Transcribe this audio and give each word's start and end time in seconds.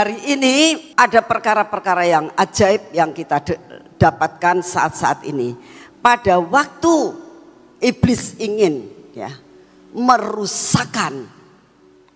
hari 0.00 0.16
ini 0.32 0.56
ada 0.96 1.20
perkara-perkara 1.20 2.08
yang 2.08 2.32
ajaib 2.32 2.88
yang 2.96 3.12
kita 3.12 3.36
dapatkan 4.00 4.64
saat-saat 4.64 5.28
ini. 5.28 5.52
Pada 6.00 6.40
waktu 6.40 7.12
iblis 7.84 8.40
ingin 8.40 8.88
ya 9.12 9.28
merusakkan 9.92 11.28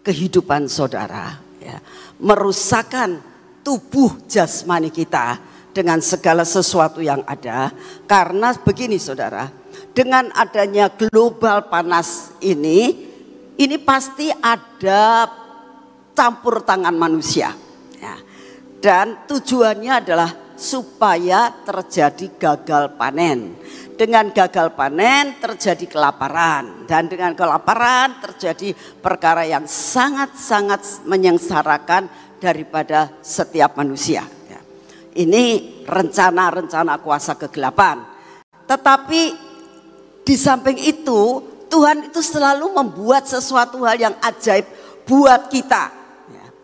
kehidupan 0.01 0.65
saudara, 0.65 1.37
ya, 1.61 1.77
merusakkan 2.17 3.21
tubuh 3.61 4.17
jasmani 4.33 4.89
kita 4.89 5.37
dengan 5.77 6.01
segala 6.01 6.49
sesuatu 6.49 7.05
yang 7.05 7.21
ada. 7.29 7.69
Karena 8.09 8.57
begini 8.57 8.97
saudara, 8.97 9.53
dengan 9.93 10.33
adanya 10.33 10.89
global 10.89 11.69
panas 11.69 12.33
ini, 12.41 12.97
ini 13.61 13.77
pasti 13.77 14.33
ada 14.33 15.29
campur 16.17 16.65
tangan 16.65 16.97
manusia. 16.97 17.64
Dan 18.85 19.25
tujuannya 19.25 19.93
adalah 20.05 20.29
supaya 20.61 21.49
terjadi 21.65 22.37
gagal 22.37 23.01
panen. 23.01 23.57
Dengan 23.97 24.29
gagal 24.29 24.77
panen 24.77 25.41
terjadi 25.41 25.89
kelaparan 25.89 26.85
dan 26.85 27.09
dengan 27.09 27.33
kelaparan 27.33 28.21
terjadi 28.21 28.77
perkara 29.01 29.49
yang 29.49 29.65
sangat-sangat 29.65 31.07
menyengsarakan 31.09 32.11
daripada 32.43 33.09
setiap 33.25 33.79
manusia. 33.81 34.27
Ya. 34.51 34.61
Ini 35.17 35.45
rencana-rencana 35.89 37.01
kuasa 37.01 37.41
kegelapan. 37.41 38.05
Tetapi 38.69 39.23
di 40.29 40.37
samping 40.37 40.77
itu 40.77 41.41
Tuhan 41.73 42.13
itu 42.13 42.21
selalu 42.21 42.69
membuat 42.77 43.25
sesuatu 43.31 43.81
hal 43.87 43.97
yang 43.97 44.17
ajaib 44.21 44.69
buat 45.09 45.49
kita 45.49 46.04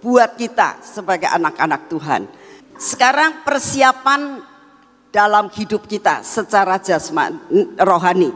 buat 0.01 0.37
kita 0.37 0.81
sebagai 0.81 1.29
anak-anak 1.29 1.93
Tuhan. 1.93 2.23
Sekarang 2.81 3.45
persiapan 3.45 4.41
dalam 5.13 5.53
hidup 5.53 5.85
kita 5.85 6.25
secara 6.25 6.81
jasmani 6.81 7.77
rohani. 7.77 8.33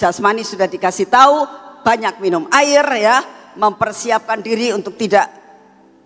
Jasmani 0.00 0.42
sudah 0.42 0.66
dikasih 0.66 1.06
tahu 1.12 1.44
banyak 1.84 2.18
minum 2.18 2.48
air 2.50 2.82
ya, 2.96 3.20
mempersiapkan 3.58 4.40
diri 4.40 4.72
untuk 4.72 4.96
tidak 4.96 5.28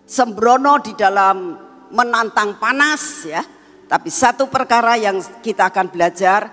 sembrono 0.03 0.83
di 0.83 0.93
dalam 0.99 1.55
menantang 1.95 2.59
panas 2.59 3.03
ya. 3.29 3.43
Tapi 3.87 4.11
satu 4.11 4.51
perkara 4.51 4.99
yang 4.99 5.23
kita 5.47 5.71
akan 5.71 5.87
belajar, 5.95 6.51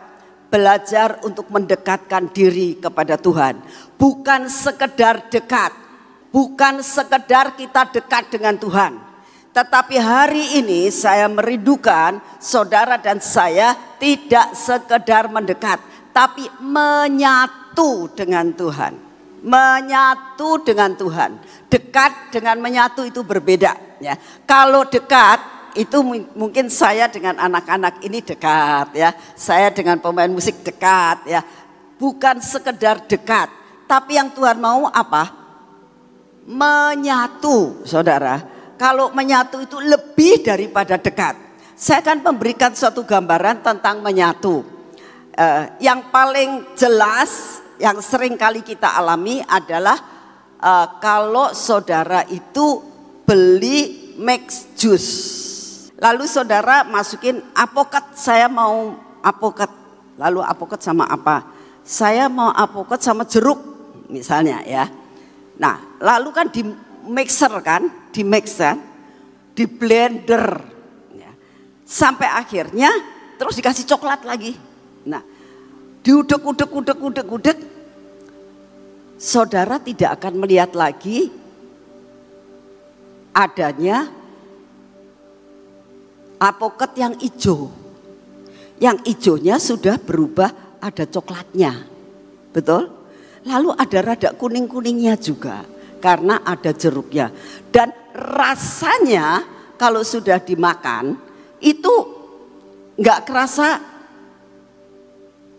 belajar 0.54 1.18
untuk 1.26 1.50
mendekatkan 1.50 2.30
diri 2.30 2.78
kepada 2.78 3.18
Tuhan. 3.18 3.58
Bukan 3.98 4.46
sekedar 4.46 5.34
dekat, 5.34 5.74
bukan 6.34 6.82
sekedar 6.82 7.54
kita 7.54 7.94
dekat 7.94 8.34
dengan 8.34 8.58
Tuhan. 8.58 8.98
Tetapi 9.54 10.02
hari 10.02 10.58
ini 10.66 10.90
saya 10.90 11.30
merindukan 11.30 12.18
saudara 12.42 12.98
dan 12.98 13.22
saya 13.22 13.78
tidak 14.02 14.58
sekedar 14.58 15.30
mendekat, 15.30 15.78
tapi 16.10 16.50
menyatu 16.58 18.10
dengan 18.18 18.50
Tuhan. 18.50 18.98
Menyatu 19.46 20.58
dengan 20.66 20.98
Tuhan. 20.98 21.38
Dekat 21.70 22.34
dengan 22.34 22.58
menyatu 22.58 23.06
itu 23.06 23.22
berbeda 23.22 23.78
ya. 24.02 24.18
Kalau 24.50 24.90
dekat 24.90 25.38
itu 25.78 26.02
mungkin 26.34 26.70
saya 26.74 27.06
dengan 27.06 27.38
anak-anak 27.38 28.02
ini 28.02 28.26
dekat 28.26 28.90
ya. 28.98 29.14
Saya 29.38 29.70
dengan 29.70 30.02
pemain 30.02 30.34
musik 30.34 30.66
dekat 30.66 31.30
ya. 31.30 31.46
Bukan 32.02 32.42
sekedar 32.42 33.06
dekat, 33.06 33.54
tapi 33.86 34.18
yang 34.18 34.34
Tuhan 34.34 34.58
mau 34.58 34.90
apa? 34.90 35.43
Menyatu, 36.48 37.84
saudara. 37.88 38.40
Kalau 38.76 39.16
menyatu 39.16 39.64
itu 39.64 39.80
lebih 39.80 40.44
daripada 40.44 41.00
dekat. 41.00 41.40
Saya 41.74 42.04
akan 42.04 42.34
memberikan 42.34 42.72
suatu 42.76 43.04
gambaran 43.04 43.64
tentang 43.64 44.04
menyatu. 44.04 44.64
Uh, 45.34 45.64
yang 45.82 46.14
paling 46.14 46.78
jelas, 46.78 47.64
yang 47.82 47.98
sering 48.04 48.38
kali 48.38 48.62
kita 48.62 48.94
alami 48.94 49.42
adalah 49.50 49.98
uh, 50.62 50.88
kalau 51.02 51.52
saudara 51.58 52.22
itu 52.30 52.80
beli 53.26 54.14
mix 54.20 54.70
juice. 54.78 55.12
Lalu 55.98 56.28
saudara 56.28 56.84
masukin 56.84 57.40
apokat, 57.56 58.14
saya 58.14 58.52
mau 58.52 58.94
apokat. 59.24 59.72
Lalu 60.20 60.46
apokat 60.46 60.84
sama 60.84 61.10
apa? 61.10 61.50
Saya 61.82 62.30
mau 62.30 62.54
apokat 62.54 63.02
sama 63.02 63.26
jeruk 63.26 63.58
misalnya 64.12 64.62
ya. 64.68 64.86
Nah, 65.58 65.93
lalu 66.04 66.30
kan 66.36 66.52
di 66.52 66.68
mixer 67.08 67.54
kan, 67.64 67.88
di 68.12 68.22
mixer, 68.28 68.76
di 69.56 69.64
blender. 69.64 70.46
Ya. 71.16 71.32
Sampai 71.88 72.28
akhirnya 72.28 72.92
terus 73.40 73.56
dikasih 73.56 73.88
coklat 73.88 74.28
lagi. 74.28 74.60
Nah, 75.08 75.24
diudek, 76.04 76.44
udek, 76.44 76.72
udek, 76.72 77.00
udek, 77.00 77.28
udek. 77.32 77.60
Saudara 79.16 79.80
tidak 79.80 80.20
akan 80.20 80.44
melihat 80.44 80.76
lagi 80.76 81.32
adanya 83.32 84.12
apoket 86.36 86.92
yang 87.00 87.16
hijau. 87.16 87.72
Yang 88.84 88.98
hijaunya 89.08 89.56
sudah 89.64 89.96
berubah 89.96 90.52
ada 90.84 91.08
coklatnya. 91.08 91.88
Betul? 92.52 92.92
Lalu 93.48 93.72
ada 93.80 94.00
rada 94.04 94.30
kuning-kuningnya 94.36 95.16
juga 95.16 95.64
karena 96.04 96.44
ada 96.44 96.76
jeruknya. 96.76 97.32
Dan 97.72 97.96
rasanya 98.12 99.48
kalau 99.80 100.04
sudah 100.04 100.44
dimakan 100.44 101.16
itu 101.64 101.96
nggak 103.00 103.24
kerasa 103.24 103.80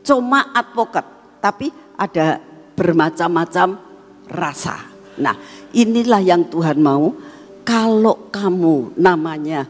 cuma 0.04 0.52
advokat, 0.52 1.08
tapi 1.40 1.72
ada 1.96 2.36
bermacam-macam 2.76 3.80
rasa. 4.28 4.76
Nah, 5.16 5.32
inilah 5.72 6.20
yang 6.20 6.44
Tuhan 6.52 6.76
mau. 6.76 7.16
Kalau 7.64 8.28
kamu 8.28 9.00
namanya 9.00 9.64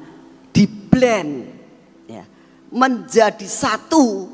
di 0.51 0.67
blend 0.67 1.47
ya, 2.11 2.27
menjadi 2.75 3.47
satu, 3.47 4.27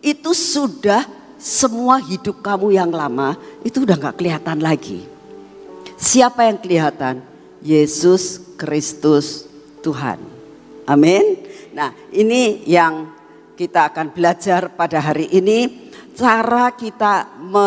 itu 0.00 0.32
sudah 0.32 1.04
semua 1.36 2.00
hidup 2.00 2.40
kamu 2.40 2.72
yang 2.72 2.88
lama 2.88 3.36
itu 3.60 3.84
udah 3.84 4.00
nggak 4.00 4.16
kelihatan 4.16 4.64
lagi. 4.64 5.13
Siapa 5.98 6.46
yang 6.46 6.58
kelihatan? 6.58 7.22
Yesus 7.64 8.54
Kristus 8.60 9.48
Tuhan. 9.80 10.20
Amin. 10.84 11.40
Nah, 11.72 11.96
ini 12.12 12.62
yang 12.68 13.08
kita 13.56 13.88
akan 13.92 14.12
belajar 14.12 14.74
pada 14.76 15.00
hari 15.00 15.32
ini. 15.32 15.90
Cara 16.14 16.70
kita 16.74 17.34
me 17.40 17.66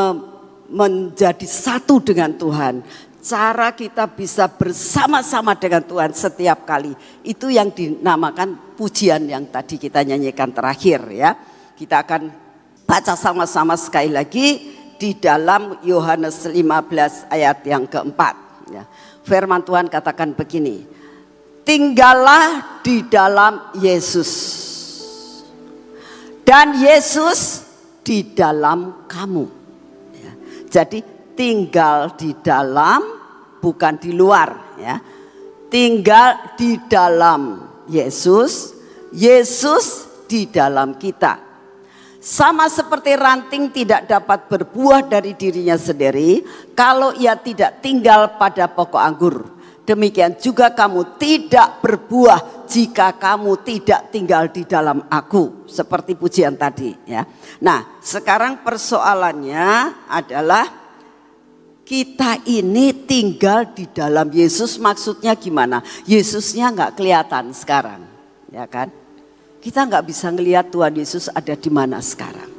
menjadi 0.67 1.47
satu 1.47 2.03
dengan 2.03 2.35
Tuhan. 2.35 2.83
Cara 3.23 3.71
kita 3.71 4.03
bisa 4.07 4.51
bersama-sama 4.51 5.55
dengan 5.55 5.79
Tuhan 5.83 6.11
setiap 6.11 6.67
kali. 6.67 6.91
Itu 7.23 7.47
yang 7.47 7.71
dinamakan 7.71 8.75
pujian 8.75 9.27
yang 9.31 9.47
tadi 9.47 9.79
kita 9.79 10.03
nyanyikan 10.03 10.51
terakhir 10.51 11.07
ya. 11.11 11.35
Kita 11.75 12.03
akan 12.03 12.47
Baca 12.87 13.19
sama-sama 13.19 13.75
sekali 13.75 14.07
lagi 14.07 14.63
di 14.97 15.15
dalam 15.15 15.77
Yohanes 15.85 16.49
15 16.49 17.29
ayat 17.31 17.57
yang 17.63 17.85
keempat. 17.85 18.35
Ya. 18.73 18.83
Firman 19.23 19.63
Tuhan 19.63 19.87
katakan 19.87 20.33
begini, 20.33 20.83
tinggallah 21.63 22.81
di 22.83 23.05
dalam 23.07 23.71
Yesus. 23.77 24.31
Dan 26.43 26.81
Yesus 26.81 27.63
di 28.01 28.33
dalam 28.35 29.07
kamu. 29.07 29.45
Ya. 30.17 30.31
Jadi 30.67 30.99
tinggal 31.37 32.17
di 32.17 32.33
dalam 32.41 33.03
bukan 33.61 33.95
di 34.01 34.11
luar 34.11 34.75
ya. 34.81 34.97
Tinggal 35.67 36.55
di 36.55 36.79
dalam 36.87 37.67
Yesus, 37.91 38.73
Yesus 39.11 40.07
di 40.27 40.47
dalam 40.47 40.95
kita. 40.95 41.46
Sama 42.17 42.65
seperti 42.65 43.13
ranting 43.13 43.69
tidak 43.69 44.09
dapat 44.09 44.49
berbuah 44.49 45.05
dari 45.05 45.37
dirinya 45.37 45.77
sendiri 45.77 46.41
kalau 46.73 47.13
ia 47.13 47.37
tidak 47.37 47.79
tinggal 47.85 48.35
pada 48.41 48.65
pokok 48.65 49.03
anggur. 49.03 49.37
Demikian 49.87 50.35
juga 50.35 50.75
kamu 50.75 51.15
tidak 51.15 51.79
berbuah 51.79 52.67
jika 52.67 53.15
kamu 53.15 53.63
tidak 53.63 54.11
tinggal 54.11 54.51
di 54.51 54.67
dalam 54.67 54.99
aku. 55.07 55.63
Seperti 55.63 56.11
pujian 56.19 56.59
tadi 56.59 56.91
ya. 57.07 57.23
Nah 57.63 57.95
sekarang 58.03 58.67
persoalannya 58.67 59.95
adalah 60.11 60.67
kita 61.87 62.43
ini 62.43 63.07
tinggal 63.07 63.71
di 63.71 63.87
dalam 63.87 64.27
Yesus 64.27 64.75
maksudnya 64.75 65.31
gimana? 65.39 65.79
Yesusnya 66.03 66.67
nggak 66.75 66.99
kelihatan 66.99 67.55
sekarang 67.55 68.03
ya 68.51 68.67
kan? 68.67 68.91
Kita 69.57 69.83
nggak 69.83 70.05
bisa 70.05 70.29
ngelihat 70.29 70.69
Tuhan 70.69 70.93
Yesus 70.95 71.27
ada 71.33 71.53
di 71.57 71.69
mana 71.73 71.97
sekarang. 71.99 72.49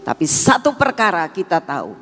Tapi 0.00 0.24
satu 0.24 0.72
perkara 0.74 1.28
kita 1.28 1.60
tahu. 1.60 1.92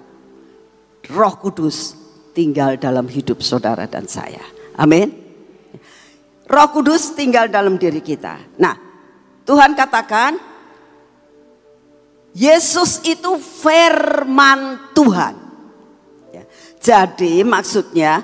Roh 1.08 1.34
Kudus 1.40 1.96
tinggal 2.36 2.78
dalam 2.78 3.08
hidup 3.10 3.42
saudara 3.42 3.88
dan 3.90 4.06
saya. 4.06 4.42
Amin. 4.78 5.10
Roh 6.48 6.68
Kudus 6.70 7.12
tinggal 7.12 7.50
dalam 7.50 7.76
diri 7.76 8.00
kita. 8.00 8.38
Nah, 8.56 8.76
Tuhan 9.42 9.74
katakan 9.74 10.38
Yesus 12.36 13.02
itu 13.02 13.40
firman 13.42 14.78
Tuhan. 14.94 15.34
Ya. 16.30 16.44
Jadi 16.78 17.42
maksudnya 17.42 18.22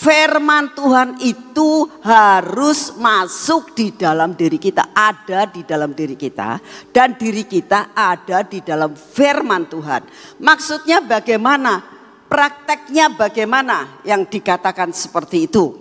firman 0.00 0.72
Tuhan 0.72 1.20
itu 1.20 1.84
harus 2.00 2.96
masuk 2.96 3.76
di 3.76 3.92
dalam 3.92 4.32
diri 4.32 4.56
kita, 4.56 4.96
ada 4.96 5.44
di 5.44 5.60
dalam 5.68 5.92
diri 5.92 6.16
kita 6.16 6.56
dan 6.88 7.20
diri 7.20 7.44
kita 7.44 7.92
ada 7.92 8.40
di 8.40 8.64
dalam 8.64 8.96
firman 8.96 9.68
Tuhan. 9.68 10.02
Maksudnya 10.40 11.04
bagaimana? 11.04 12.00
Prakteknya 12.30 13.10
bagaimana 13.18 14.00
yang 14.06 14.22
dikatakan 14.22 14.94
seperti 14.94 15.50
itu? 15.50 15.74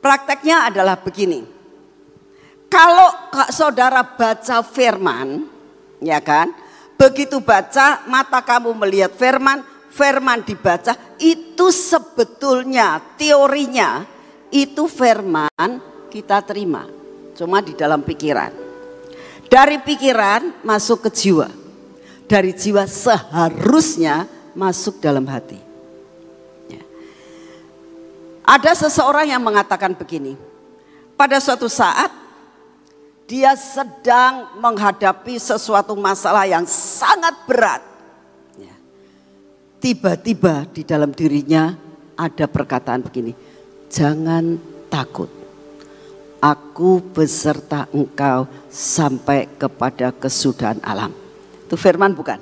Prakteknya 0.00 0.72
adalah 0.72 0.96
begini. 0.96 1.44
Kalau 2.72 3.12
saudara 3.52 4.00
baca 4.00 4.64
firman, 4.64 5.44
ya 6.00 6.24
kan? 6.24 6.56
Begitu 6.96 7.44
baca, 7.44 8.00
mata 8.08 8.40
kamu 8.40 8.80
melihat 8.80 9.12
firman, 9.12 9.60
firman 9.98 10.46
dibaca, 10.46 10.94
itu 11.18 11.74
sebetulnya 11.74 13.02
teorinya 13.18 14.06
itu 14.54 14.86
firman 14.86 15.82
kita 16.06 16.38
terima. 16.46 16.86
Cuma 17.34 17.58
di 17.58 17.74
dalam 17.74 18.06
pikiran. 18.06 18.54
Dari 19.50 19.82
pikiran 19.82 20.62
masuk 20.62 21.08
ke 21.08 21.10
jiwa. 21.10 21.50
Dari 22.30 22.54
jiwa 22.54 22.86
seharusnya 22.86 24.30
masuk 24.54 25.02
dalam 25.02 25.26
hati. 25.26 25.58
Ya. 26.70 26.82
Ada 28.46 28.86
seseorang 28.86 29.26
yang 29.26 29.42
mengatakan 29.42 29.98
begini. 29.98 30.38
Pada 31.18 31.42
suatu 31.42 31.66
saat 31.66 32.12
dia 33.28 33.52
sedang 33.56 34.56
menghadapi 34.60 35.36
sesuatu 35.36 35.92
masalah 35.98 36.46
yang 36.46 36.64
sangat 36.68 37.34
berat. 37.44 37.82
Tiba-tiba 39.78 40.66
di 40.70 40.82
dalam 40.82 41.14
dirinya 41.14 41.70
ada 42.18 42.46
perkataan 42.50 43.06
begini, 43.06 43.32
jangan 43.86 44.58
takut. 44.90 45.30
Aku 46.38 47.02
beserta 47.14 47.90
engkau 47.90 48.46
sampai 48.70 49.50
kepada 49.58 50.14
kesudahan 50.14 50.78
alam. 50.82 51.10
Itu 51.66 51.74
firman 51.74 52.14
bukan? 52.14 52.38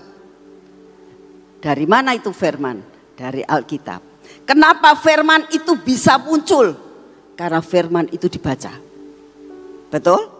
Dari 1.61 1.87
mana 1.88 2.12
itu 2.12 2.29
firman? 2.33 2.81
Dari 3.17 3.41
Alkitab. 3.41 4.05
Kenapa 4.44 4.93
firman 5.00 5.49
itu 5.49 5.81
bisa 5.81 6.21
muncul? 6.21 6.77
Karena 7.37 7.65
firman 7.65 8.09
itu 8.12 8.29
dibaca. 8.29 8.73
Betul? 9.88 10.37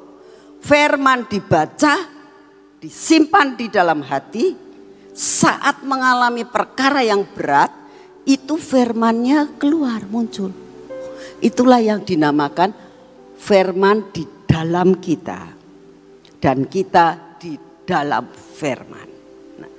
firman 0.67 1.31
dibaca, 1.31 1.95
disimpan 2.83 3.55
di 3.55 3.71
dalam 3.71 4.03
hati, 4.03 4.59
saat 5.17 5.81
mengalami 5.81 6.45
perkara 6.45 7.01
yang 7.01 7.25
berat, 7.25 7.73
itu 8.29 8.61
firmannya 8.61 9.57
keluar, 9.57 10.05
muncul. 10.05 10.53
Itulah 11.41 11.81
yang 11.81 12.05
dinamakan 12.05 12.77
firman 13.41 14.13
di 14.13 14.29
dalam 14.45 15.01
kita. 15.01 15.57
Dan 16.37 16.69
kita 16.69 17.41
di 17.41 17.57
dalam 17.89 18.29
firman. 18.29 19.09
Nah, 19.57 19.71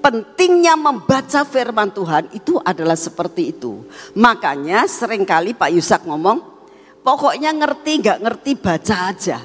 pentingnya 0.00 0.72
membaca 0.72 1.44
firman 1.44 1.92
Tuhan 1.92 2.32
itu 2.32 2.56
adalah 2.64 2.96
seperti 2.96 3.52
itu. 3.52 3.84
Makanya 4.16 4.88
sering 4.88 5.28
kali 5.28 5.52
Pak 5.52 5.68
Yusak 5.68 6.08
ngomong, 6.08 6.40
pokoknya 7.04 7.52
ngerti 7.52 7.92
gak 8.00 8.24
ngerti 8.24 8.56
baca 8.56 8.96
aja. 9.12 9.38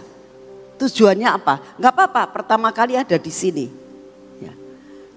Tujuannya 0.79 1.29
apa? 1.35 1.75
Enggak 1.75 1.93
apa-apa, 1.99 2.23
pertama 2.31 2.71
kali 2.71 2.95
ada 2.95 3.19
di 3.19 3.33
sini. 3.33 3.86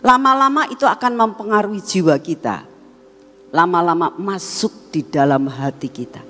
Lama-lama 0.00 0.64
itu 0.72 0.88
akan 0.88 1.12
mempengaruhi 1.16 1.80
jiwa 1.84 2.16
kita. 2.16 2.64
Lama-lama 3.52 4.14
masuk 4.16 4.92
di 4.94 5.04
dalam 5.04 5.50
hati 5.50 5.88
kita. 5.90 6.22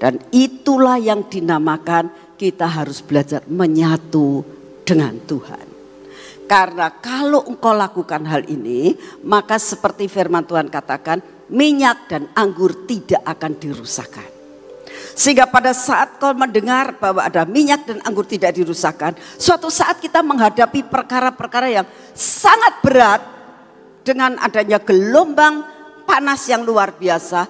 Dan 0.00 0.16
itulah 0.32 0.96
yang 0.96 1.28
dinamakan 1.28 2.36
kita 2.40 2.64
harus 2.64 3.04
belajar 3.04 3.44
menyatu 3.48 4.40
dengan 4.84 5.16
Tuhan. 5.28 5.66
Karena 6.48 6.90
kalau 6.98 7.46
engkau 7.46 7.76
lakukan 7.76 8.26
hal 8.26 8.42
ini, 8.50 8.96
maka 9.22 9.60
seperti 9.60 10.10
firman 10.10 10.42
Tuhan 10.48 10.66
katakan, 10.66 11.22
minyak 11.52 12.10
dan 12.10 12.26
anggur 12.34 12.88
tidak 12.88 13.22
akan 13.22 13.52
dirusakkan. 13.54 14.39
Sehingga 15.14 15.46
pada 15.50 15.74
saat 15.74 16.16
kau 16.22 16.32
mendengar 16.32 16.96
bahwa 16.96 17.26
ada 17.26 17.42
minyak 17.44 17.86
dan 17.86 17.98
anggur 18.06 18.24
tidak 18.24 18.54
dirusakkan, 18.54 19.14
suatu 19.36 19.68
saat 19.68 19.98
kita 19.98 20.22
menghadapi 20.22 20.86
perkara-perkara 20.86 21.68
yang 21.70 21.86
sangat 22.14 22.74
berat 22.80 23.22
dengan 24.06 24.38
adanya 24.40 24.80
gelombang 24.80 25.62
panas 26.06 26.46
yang 26.48 26.62
luar 26.62 26.94
biasa. 26.94 27.46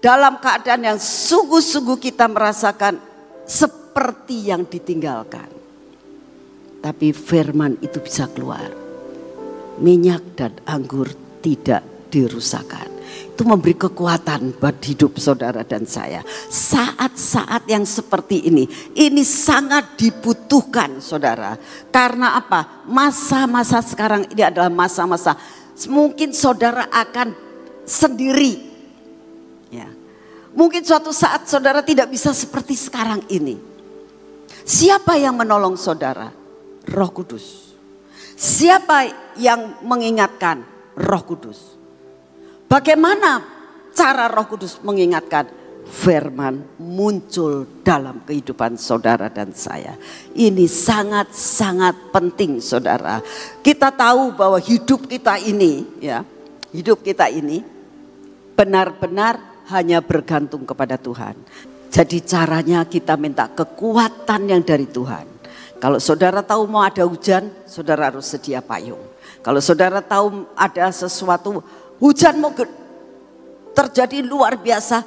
Dalam 0.00 0.36
keadaan 0.36 0.84
yang 0.84 0.98
sungguh-sungguh 1.00 1.96
kita 1.96 2.28
merasakan 2.28 3.00
seperti 3.48 4.52
yang 4.52 4.68
ditinggalkan. 4.68 5.48
Tapi 6.84 7.16
firman 7.16 7.80
itu 7.80 7.96
bisa 8.04 8.28
keluar. 8.28 8.68
Minyak 9.80 10.36
dan 10.36 10.52
anggur 10.68 11.08
tidak 11.40 11.80
dirusakkan 12.12 12.94
itu 13.34 13.42
memberi 13.42 13.74
kekuatan 13.74 14.58
buat 14.62 14.78
hidup 14.78 15.18
saudara 15.18 15.66
dan 15.66 15.86
saya. 15.86 16.22
Saat-saat 16.50 17.66
yang 17.66 17.82
seperti 17.82 18.46
ini, 18.46 18.64
ini 18.94 19.22
sangat 19.26 19.98
dibutuhkan 19.98 21.02
saudara. 21.02 21.58
Karena 21.90 22.38
apa? 22.38 22.86
Masa-masa 22.86 23.82
sekarang 23.82 24.30
ini 24.30 24.42
adalah 24.46 24.70
masa-masa 24.70 25.34
mungkin 25.90 26.30
saudara 26.30 26.86
akan 26.86 27.34
sendiri. 27.82 28.62
Ya. 29.74 29.90
Mungkin 30.54 30.86
suatu 30.86 31.10
saat 31.10 31.50
saudara 31.50 31.82
tidak 31.82 32.14
bisa 32.14 32.30
seperti 32.30 32.78
sekarang 32.78 33.26
ini. 33.26 33.58
Siapa 34.64 35.18
yang 35.18 35.34
menolong 35.34 35.74
saudara? 35.74 36.30
Roh 36.86 37.10
Kudus. 37.10 37.74
Siapa 38.38 39.10
yang 39.36 39.82
mengingatkan? 39.82 40.62
Roh 40.94 41.22
Kudus. 41.26 41.74
Bagaimana 42.68 43.42
cara 43.94 44.26
Roh 44.28 44.46
Kudus 44.48 44.80
mengingatkan? 44.82 45.62
Firman 45.84 46.80
muncul 46.80 47.84
dalam 47.84 48.24
kehidupan 48.24 48.80
saudara 48.80 49.28
dan 49.28 49.52
saya. 49.52 50.00
Ini 50.32 50.64
sangat-sangat 50.64 52.08
penting 52.08 52.56
saudara. 52.64 53.20
Kita 53.60 53.92
tahu 53.92 54.32
bahwa 54.32 54.56
hidup 54.56 55.04
kita 55.04 55.36
ini 55.36 55.84
ya, 56.00 56.24
hidup 56.72 57.04
kita 57.04 57.28
ini 57.28 57.60
benar-benar 58.56 59.36
hanya 59.68 60.00
bergantung 60.00 60.64
kepada 60.64 60.96
Tuhan. 60.96 61.36
Jadi 61.92 62.24
caranya 62.24 62.88
kita 62.88 63.20
minta 63.20 63.46
kekuatan 63.46 64.50
yang 64.50 64.64
dari 64.64 64.88
Tuhan. 64.88 65.30
Kalau 65.78 66.00
saudara 66.00 66.40
tahu 66.40 66.64
mau 66.64 66.80
ada 66.80 67.04
hujan, 67.04 67.52
saudara 67.68 68.08
harus 68.08 68.24
sedia 68.24 68.64
payung. 68.64 68.98
Kalau 69.44 69.60
saudara 69.60 70.00
tahu 70.00 70.48
ada 70.56 70.88
sesuatu 70.88 71.60
Hujan 72.04 72.36
mau 72.36 72.52
terjadi 73.72 74.20
luar 74.20 74.60
biasa. 74.60 75.00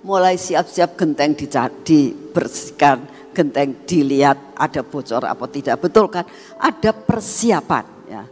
Mulai 0.00 0.40
siap-siap 0.40 0.96
genteng 0.96 1.36
dibersihkan, 1.36 3.04
genteng 3.36 3.76
dilihat 3.84 4.56
ada 4.56 4.80
bocor 4.80 5.28
apa 5.28 5.44
tidak. 5.52 5.76
Betul 5.76 6.08
kan? 6.08 6.24
Ada 6.56 6.96
persiapan 6.96 7.84
ya. 8.08 8.24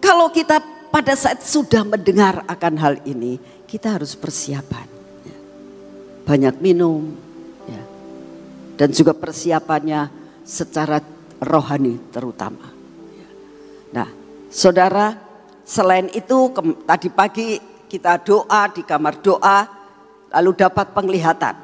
Kalau 0.00 0.32
kita 0.32 0.56
pada 0.88 1.12
saat 1.12 1.44
sudah 1.44 1.84
mendengar 1.84 2.48
akan 2.48 2.74
hal 2.80 2.94
ini, 3.04 3.36
kita 3.68 4.00
harus 4.00 4.16
persiapan. 4.16 4.88
Ya. 5.28 5.38
Banyak 6.24 6.64
minum, 6.64 7.12
ya. 7.68 7.82
dan 8.80 8.88
juga 8.94 9.12
persiapannya 9.12 10.08
secara 10.48 11.04
rohani 11.44 12.00
terutama. 12.08 12.72
Ya. 13.12 13.28
Nah, 13.92 14.08
saudara 14.48 15.29
Selain 15.70 16.10
itu 16.10 16.50
tadi 16.82 17.06
pagi 17.14 17.54
kita 17.86 18.18
doa 18.26 18.66
di 18.74 18.82
kamar 18.82 19.22
doa 19.22 19.70
lalu 20.34 20.50
dapat 20.58 20.90
penglihatan. 20.90 21.54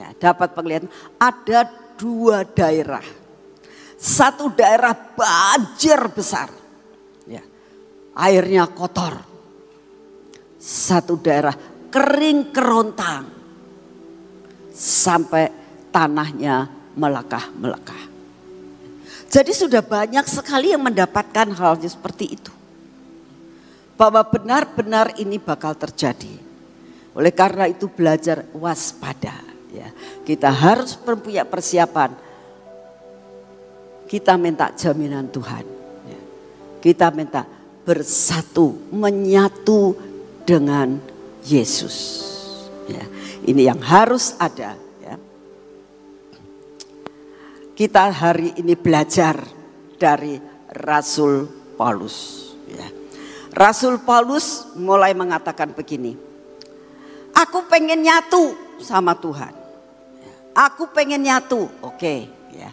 Ya, 0.00 0.16
dapat 0.16 0.56
penglihatan 0.56 0.88
ada 1.20 1.68
dua 2.00 2.48
daerah. 2.48 3.04
Satu 4.00 4.48
daerah 4.56 4.96
banjir 4.96 6.00
besar. 6.08 6.48
Ya, 7.28 7.44
airnya 8.16 8.64
kotor. 8.64 9.20
Satu 10.56 11.20
daerah 11.20 11.52
kering 11.92 12.56
kerontang. 12.56 13.28
Sampai 14.72 15.52
tanahnya 15.92 16.64
melekah-melekah. 16.96 18.08
Jadi 19.28 19.52
sudah 19.52 19.84
banyak 19.84 20.24
sekali 20.24 20.72
yang 20.72 20.80
mendapatkan 20.80 21.52
hal 21.60 21.76
seperti 21.76 22.40
itu 22.40 22.52
bahwa 24.00 24.24
benar-benar 24.24 25.12
ini 25.20 25.36
bakal 25.36 25.76
terjadi. 25.76 26.32
Oleh 27.12 27.28
karena 27.36 27.68
itu 27.68 27.84
belajar 27.84 28.48
waspada. 28.56 29.36
Ya, 29.68 29.92
kita 30.24 30.48
harus 30.48 30.96
punya 30.96 31.44
persiapan. 31.44 32.16
Kita 34.08 34.40
minta 34.40 34.72
jaminan 34.72 35.28
Tuhan. 35.28 35.68
Ya. 36.08 36.20
Kita 36.80 37.12
minta 37.12 37.44
bersatu, 37.84 38.88
menyatu 38.88 39.92
dengan 40.48 40.96
Yesus. 41.44 42.24
Ya, 42.88 43.04
ini 43.44 43.68
yang 43.68 43.84
harus 43.84 44.32
ada. 44.40 44.80
Ya. 45.04 45.14
Kita 47.76 48.08
hari 48.08 48.56
ini 48.56 48.72
belajar 48.80 49.44
dari 50.00 50.40
Rasul 50.72 51.44
Paulus. 51.76 52.48
Ya. 52.64 52.99
Rasul 53.50 53.98
Paulus 54.02 54.70
mulai 54.78 55.10
mengatakan 55.10 55.74
begini, 55.74 56.14
aku 57.34 57.66
pengen 57.66 58.06
nyatu 58.06 58.54
sama 58.78 59.14
Tuhan. 59.18 59.52
Aku 60.54 60.90
pengen 60.90 61.22
nyatu, 61.22 61.70
oke. 61.82 62.14
Ya. 62.54 62.70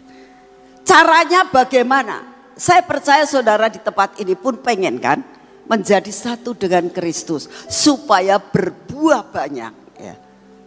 Caranya 0.82 1.46
bagaimana? 1.46 2.26
Saya 2.58 2.82
percaya 2.82 3.22
saudara 3.22 3.70
di 3.70 3.78
tempat 3.78 4.18
ini 4.18 4.34
pun 4.34 4.58
pengen 4.58 4.98
kan 4.98 5.22
menjadi 5.70 6.10
satu 6.10 6.58
dengan 6.58 6.90
Kristus 6.90 7.46
supaya 7.70 8.42
berbuah 8.42 9.30
banyak. 9.30 9.72
Ya. 10.00 10.14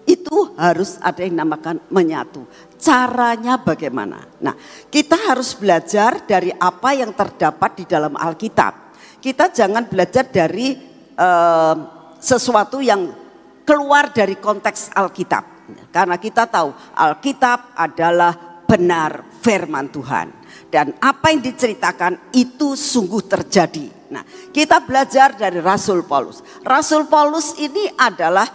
Itu 0.08 0.56
harus 0.56 0.96
ada 1.04 1.20
yang 1.24 1.44
namakan 1.44 1.84
menyatu. 1.92 2.48
Caranya 2.80 3.60
bagaimana? 3.60 4.24
Nah, 4.40 4.56
kita 4.88 5.20
harus 5.30 5.54
belajar 5.54 6.24
dari 6.26 6.50
apa 6.56 6.96
yang 6.96 7.12
terdapat 7.12 7.84
di 7.84 7.86
dalam 7.86 8.16
Alkitab. 8.16 8.91
Kita 9.22 9.54
jangan 9.54 9.86
belajar 9.86 10.26
dari 10.26 10.74
uh, 11.14 11.76
sesuatu 12.18 12.82
yang 12.82 13.14
keluar 13.62 14.10
dari 14.10 14.36
konteks 14.42 14.92
Alkitab. 14.98 15.46
Karena 15.94 16.18
kita 16.18 16.50
tahu 16.50 16.74
Alkitab 16.98 17.78
adalah 17.78 18.66
benar 18.66 19.24
firman 19.40 19.94
Tuhan. 19.94 20.28
Dan 20.72 20.96
apa 20.98 21.30
yang 21.30 21.44
diceritakan 21.44 22.34
itu 22.34 22.74
sungguh 22.74 23.24
terjadi. 23.28 24.10
Nah 24.12 24.24
kita 24.52 24.84
belajar 24.84 25.36
dari 25.36 25.60
Rasul 25.60 26.04
Paulus. 26.04 26.42
Rasul 26.66 27.08
Paulus 27.08 27.56
ini 27.60 27.92
adalah 27.96 28.48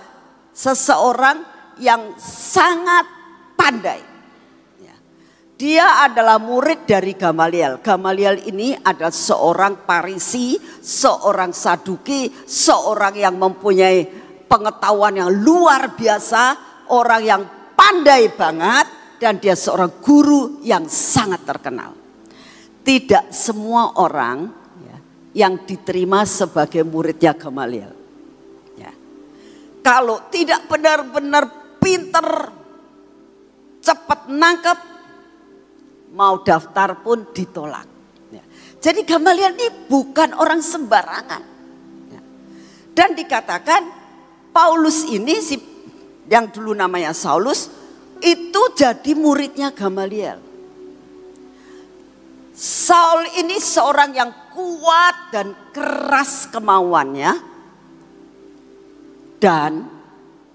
seseorang 0.52 1.44
yang 1.80 2.16
sangat 2.20 3.04
pandai. 3.56 4.15
Dia 5.56 6.04
adalah 6.04 6.36
murid 6.36 6.84
dari 6.84 7.16
Gamaliel. 7.16 7.80
Gamaliel 7.80 8.44
ini 8.44 8.76
adalah 8.76 9.08
seorang 9.08 9.88
Parisi, 9.88 10.60
seorang 10.60 11.56
Saduki, 11.56 12.28
seorang 12.44 13.16
yang 13.16 13.40
mempunyai 13.40 14.04
pengetahuan 14.44 15.16
yang 15.16 15.32
luar 15.32 15.96
biasa, 15.96 16.42
orang 16.92 17.22
yang 17.24 17.42
pandai 17.72 18.28
banget 18.36 18.86
dan 19.16 19.40
dia 19.40 19.56
seorang 19.56 19.96
guru 20.04 20.60
yang 20.60 20.92
sangat 20.92 21.48
terkenal. 21.48 21.96
Tidak 22.84 23.32
semua 23.32 23.96
orang 23.96 24.52
ya, 24.84 24.96
yang 25.40 25.64
diterima 25.64 26.28
sebagai 26.28 26.84
muridnya 26.84 27.32
Gamaliel. 27.32 27.96
Ya. 28.76 28.92
Kalau 29.80 30.28
tidak 30.28 30.68
benar-benar 30.68 31.48
pinter, 31.80 32.52
cepat 33.80 34.28
nangkep, 34.28 34.95
mau 36.14 36.42
daftar 36.42 37.02
pun 37.02 37.26
ditolak. 37.34 37.86
Ya. 38.30 38.44
Jadi 38.78 39.02
Gamaliel 39.02 39.56
ini 39.56 39.68
bukan 39.90 40.36
orang 40.36 40.60
sembarangan. 40.62 41.42
Ya. 42.12 42.20
Dan 42.94 43.16
dikatakan 43.16 43.82
Paulus 44.52 45.04
ini 45.08 45.34
si 45.42 45.56
yang 46.26 46.50
dulu 46.50 46.74
namanya 46.74 47.14
Saulus 47.14 47.70
itu 48.20 48.62
jadi 48.74 49.12
muridnya 49.14 49.70
Gamaliel. 49.70 50.42
Saul 52.56 53.28
ini 53.36 53.60
seorang 53.60 54.16
yang 54.16 54.32
kuat 54.48 55.28
dan 55.28 55.52
keras 55.76 56.48
kemauannya 56.48 57.36
dan 59.36 59.84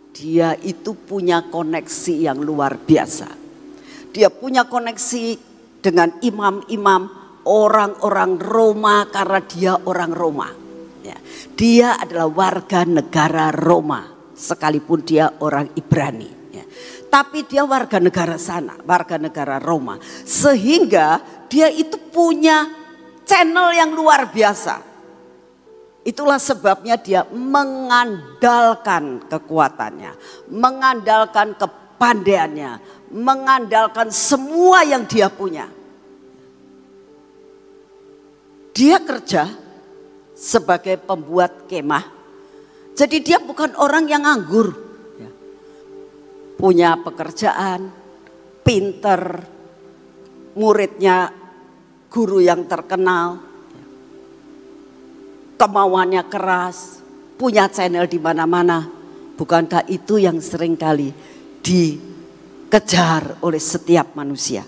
dia 0.10 0.58
itu 0.66 0.98
punya 0.98 1.46
koneksi 1.46 2.16
yang 2.18 2.42
luar 2.42 2.82
biasa. 2.82 3.41
Dia 4.12 4.28
punya 4.28 4.68
koneksi 4.68 5.40
dengan 5.82 6.14
imam-imam 6.20 7.10
orang-orang 7.48 8.38
Roma 8.38 9.10
karena 9.10 9.40
dia 9.42 9.74
orang 9.88 10.12
Roma. 10.14 10.50
Ya, 11.02 11.18
dia 11.58 11.98
adalah 11.98 12.30
warga 12.30 12.86
negara 12.86 13.50
Roma 13.50 14.06
sekalipun 14.38 15.02
dia 15.02 15.30
orang 15.42 15.74
Ibrani. 15.74 16.54
Ya. 16.54 16.66
Tapi 17.10 17.46
dia 17.50 17.66
warga 17.66 17.98
negara 17.98 18.38
sana, 18.38 18.78
warga 18.86 19.18
negara 19.18 19.58
Roma. 19.58 19.98
Sehingga 20.26 21.22
dia 21.50 21.70
itu 21.70 21.98
punya 22.10 22.70
channel 23.26 23.74
yang 23.74 23.94
luar 23.94 24.30
biasa. 24.30 24.92
Itulah 26.02 26.42
sebabnya 26.42 26.98
dia 26.98 27.22
mengandalkan 27.30 29.22
kekuatannya, 29.30 30.18
mengandalkan 30.50 31.54
kepandaiannya, 32.02 32.82
mengandalkan 33.14 34.10
semua 34.10 34.82
yang 34.82 35.06
dia 35.06 35.30
punya. 35.30 35.70
Dia 38.74 38.98
kerja 38.98 39.46
sebagai 40.34 40.98
pembuat 40.98 41.70
kemah 41.70 42.22
jadi 42.92 43.18
dia 43.24 43.38
bukan 43.40 43.78
orang 43.80 44.10
yang 44.10 44.26
nganggur. 44.26 44.76
Ya. 45.18 45.32
Punya 46.60 47.00
pekerjaan, 47.00 47.94
pinter, 48.62 49.42
muridnya 50.58 51.32
guru 52.12 52.44
yang 52.44 52.68
terkenal, 52.68 53.40
ya. 53.74 53.86
kemauannya 55.56 56.24
keras, 56.28 57.00
punya 57.40 57.72
channel 57.72 58.06
di 58.06 58.20
mana-mana. 58.20 58.86
Bukankah 59.40 59.88
itu 59.90 60.22
yang 60.22 60.38
sering 60.44 60.78
kali 60.78 61.10
dikejar 61.64 63.40
oleh 63.46 63.62
setiap 63.62 64.18
manusia? 64.18 64.66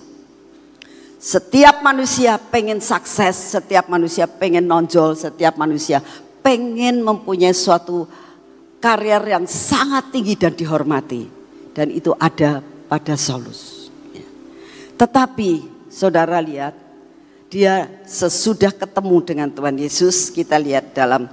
Setiap 1.24 1.80
manusia 1.80 2.36
pengen 2.36 2.84
sukses, 2.84 3.56
setiap 3.56 3.88
manusia 3.88 4.28
pengen 4.28 4.68
nonjol, 4.68 5.16
setiap 5.16 5.56
manusia 5.56 6.04
pengen 6.44 7.00
mempunyai 7.00 7.56
suatu 7.56 8.04
karier 8.84 9.24
yang 9.32 9.48
sangat 9.48 10.12
tinggi 10.12 10.36
dan 10.36 10.52
dihormati. 10.52 11.24
Dan 11.72 11.96
itu 11.96 12.12
ada 12.20 12.60
pada 12.92 13.16
Saulus. 13.16 13.88
Tetapi 15.00 15.64
saudara 15.88 16.44
lihat, 16.44 16.76
dia 17.48 17.88
sesudah 18.04 18.76
ketemu 18.76 19.18
dengan 19.24 19.50
Tuhan 19.50 19.80
Yesus, 19.80 20.28
kita 20.28 20.60
lihat 20.60 20.92
dalam 20.92 21.30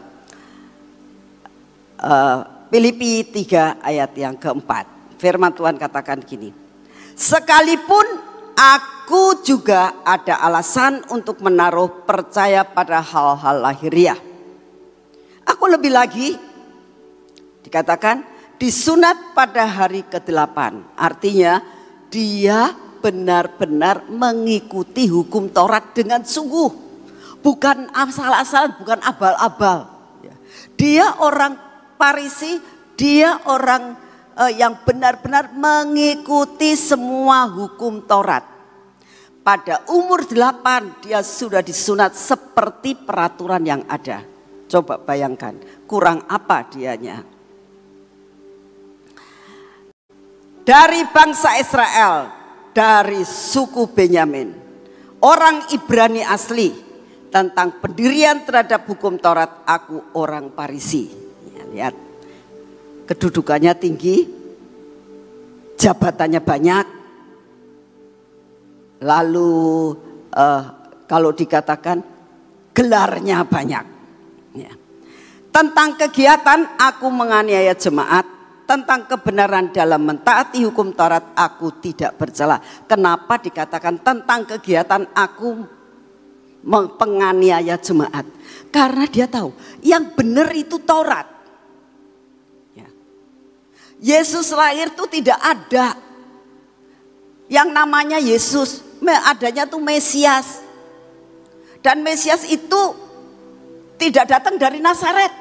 uh, 1.98 2.38
Filipi 2.70 3.26
3 3.26 3.82
ayat 3.82 4.12
yang 4.14 4.36
keempat. 4.38 4.99
Firman 5.20 5.52
Tuhan 5.52 5.76
katakan 5.76 6.24
gini, 6.24 6.48
sekalipun 7.12 8.08
aku 8.56 9.44
juga 9.44 10.00
ada 10.00 10.40
alasan 10.40 11.04
untuk 11.12 11.44
menaruh 11.44 12.08
percaya 12.08 12.64
pada 12.64 13.04
hal-hal 13.04 13.60
lahiriah 13.60 14.30
Aku 15.50 15.66
lebih 15.66 15.90
lagi 15.90 16.38
dikatakan 17.66 18.22
disunat 18.60 19.34
pada 19.34 19.66
hari 19.66 20.06
ke-8. 20.06 20.56
Artinya 20.94 21.58
dia 22.06 22.70
benar-benar 23.02 24.06
mengikuti 24.06 25.10
hukum 25.10 25.50
Taurat 25.50 25.90
dengan 25.90 26.22
sungguh. 26.22 26.70
Bukan 27.42 27.90
asal-asalan, 27.90 28.78
bukan 28.78 29.00
abal-abal. 29.02 29.90
Dia 30.78 31.18
orang 31.18 31.56
Parisi, 31.96 32.56
dia 32.96 33.36
orang 33.44 33.96
uh, 34.40 34.52
yang 34.52 34.80
benar-benar 34.88 35.52
mengikuti 35.52 36.72
semua 36.72 37.44
hukum 37.44 38.00
Taurat. 38.00 38.48
Pada 39.40 39.84
umur 39.92 40.24
8 40.24 41.04
dia 41.04 41.20
sudah 41.20 41.60
disunat 41.60 42.16
seperti 42.16 42.96
peraturan 42.96 43.60
yang 43.64 43.82
ada. 43.88 44.24
Coba 44.70 44.96
bayangkan, 45.00 45.56
kurang 45.84 46.24
apa 46.30 46.64
dianya? 46.70 47.24
Dari 50.60 51.02
bangsa 51.10 51.58
Israel, 51.58 52.30
dari 52.70 53.26
suku 53.26 53.90
Benyamin, 53.90 54.54
orang 55.24 55.66
Ibrani 55.74 56.22
asli, 56.22 56.70
tentang 57.32 57.80
pendirian 57.82 58.44
terhadap 58.46 58.86
hukum 58.86 59.18
Taurat, 59.18 59.66
aku 59.66 60.14
orang 60.14 60.54
Parisi. 60.54 61.10
Ya, 61.50 61.62
lihat, 61.66 61.94
kedudukannya 63.10 63.74
tinggi, 63.74 64.22
jabatannya 65.74 66.38
banyak, 66.38 66.86
lalu 69.02 69.50
uh, 70.30 70.62
kalau 71.10 71.34
dikatakan 71.34 71.98
gelarnya 72.70 73.42
banyak. 73.42 73.84
Ya. 74.54 74.72
Tentang 75.50 75.98
kegiatan 75.98 76.78
aku 76.78 77.10
menganiaya 77.10 77.74
jemaat, 77.74 78.22
tentang 78.70 79.10
kebenaran 79.10 79.74
dalam 79.74 80.06
mentaati 80.06 80.62
hukum 80.62 80.94
Taurat 80.94 81.34
aku 81.34 81.82
tidak 81.82 82.14
bercela. 82.14 82.62
Kenapa 82.86 83.42
dikatakan 83.42 83.98
tentang 83.98 84.46
kegiatan 84.46 85.10
aku 85.10 85.66
penganiaya 86.94 87.74
jemaat? 87.74 88.22
Karena 88.70 89.02
dia 89.10 89.26
tahu 89.26 89.50
yang 89.82 90.14
benar 90.14 90.54
itu 90.54 90.78
Taurat. 90.78 91.39
Yesus 94.00 94.48
lahir 94.56 94.88
itu 94.88 95.04
tidak 95.20 95.36
ada 95.36 95.92
yang 97.52 97.68
namanya 97.68 98.16
Yesus. 98.16 98.80
Adanya 99.04 99.68
tuh 99.68 99.80
Mesias. 99.80 100.64
Dan 101.84 102.00
Mesias 102.00 102.48
itu 102.48 102.96
tidak 104.00 104.28
datang 104.28 104.56
dari 104.56 104.80
Nazaret. 104.80 105.32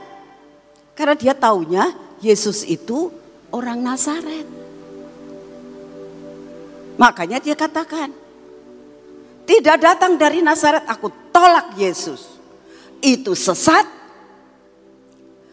Karena 0.91 1.15
dia 1.15 1.31
taunya 1.31 1.95
Yesus 2.19 2.67
itu 2.67 3.07
orang 3.55 3.79
Nazaret. 3.79 4.43
Makanya 6.99 7.39
dia 7.39 7.55
katakan, 7.55 8.11
tidak 9.47 9.79
datang 9.79 10.19
dari 10.19 10.43
Nazaret, 10.43 10.83
aku 10.83 11.07
tolak 11.31 11.79
Yesus. 11.79 12.27
Itu 12.99 13.39
sesat. 13.39 13.87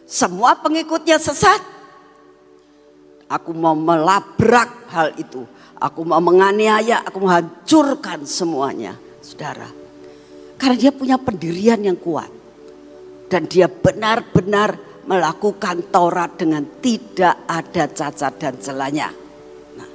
Semua 0.03 0.59
pengikutnya 0.59 1.15
sesat. 1.15 1.76
Aku 3.27 3.51
mau 3.51 3.75
melabrak 3.75 4.87
hal 4.91 5.11
itu. 5.19 5.43
Aku 5.77 6.07
mau 6.07 6.23
menganiaya, 6.23 7.03
aku 7.05 7.21
mau 7.21 7.31
hancurkan 7.35 8.23
semuanya. 8.23 8.95
Saudara. 9.19 9.67
Karena 10.57 10.75
dia 10.79 10.91
punya 10.95 11.19
pendirian 11.19 11.77
yang 11.83 11.99
kuat. 11.99 12.31
Dan 13.27 13.45
dia 13.45 13.67
benar-benar 13.67 14.79
melakukan 15.07 15.87
Taurat 15.91 16.35
dengan 16.35 16.63
tidak 16.83 17.47
ada 17.47 17.83
cacat 17.87 18.33
dan 18.39 18.55
celanya. 18.59 19.11
Nah, 19.75 19.89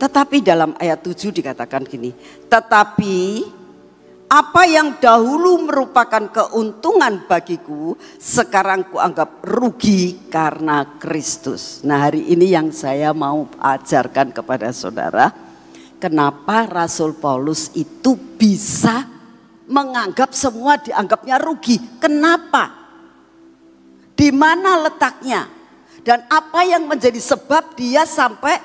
tetapi 0.00 0.40
dalam 0.44 0.72
ayat 0.76 1.00
7 1.04 1.32
dikatakan 1.32 1.84
gini, 1.84 2.12
tetapi 2.48 3.44
apa 4.32 4.64
yang 4.64 4.96
dahulu 4.96 5.68
merupakan 5.68 6.24
keuntungan 6.32 7.28
bagiku, 7.28 7.92
sekarang 8.16 8.88
kuanggap 8.88 9.44
rugi 9.44 10.32
karena 10.32 10.96
Kristus. 10.96 11.84
Nah 11.84 12.08
hari 12.08 12.32
ini 12.32 12.48
yang 12.48 12.72
saya 12.72 13.12
mau 13.12 13.44
ajarkan 13.60 14.32
kepada 14.32 14.72
saudara, 14.72 15.28
kenapa 16.00 16.64
Rasul 16.64 17.12
Paulus 17.12 17.76
itu 17.76 18.16
bisa 18.16 19.04
menganggap 19.68 20.32
semua 20.32 20.80
dianggapnya 20.80 21.36
rugi. 21.36 22.00
Kenapa? 22.00 22.72
Di 24.16 24.32
mana 24.32 24.80
letaknya? 24.80 25.44
Dan 26.00 26.24
apa 26.32 26.64
yang 26.64 26.88
menjadi 26.88 27.20
sebab 27.20 27.76
dia 27.76 28.08
sampai 28.08 28.56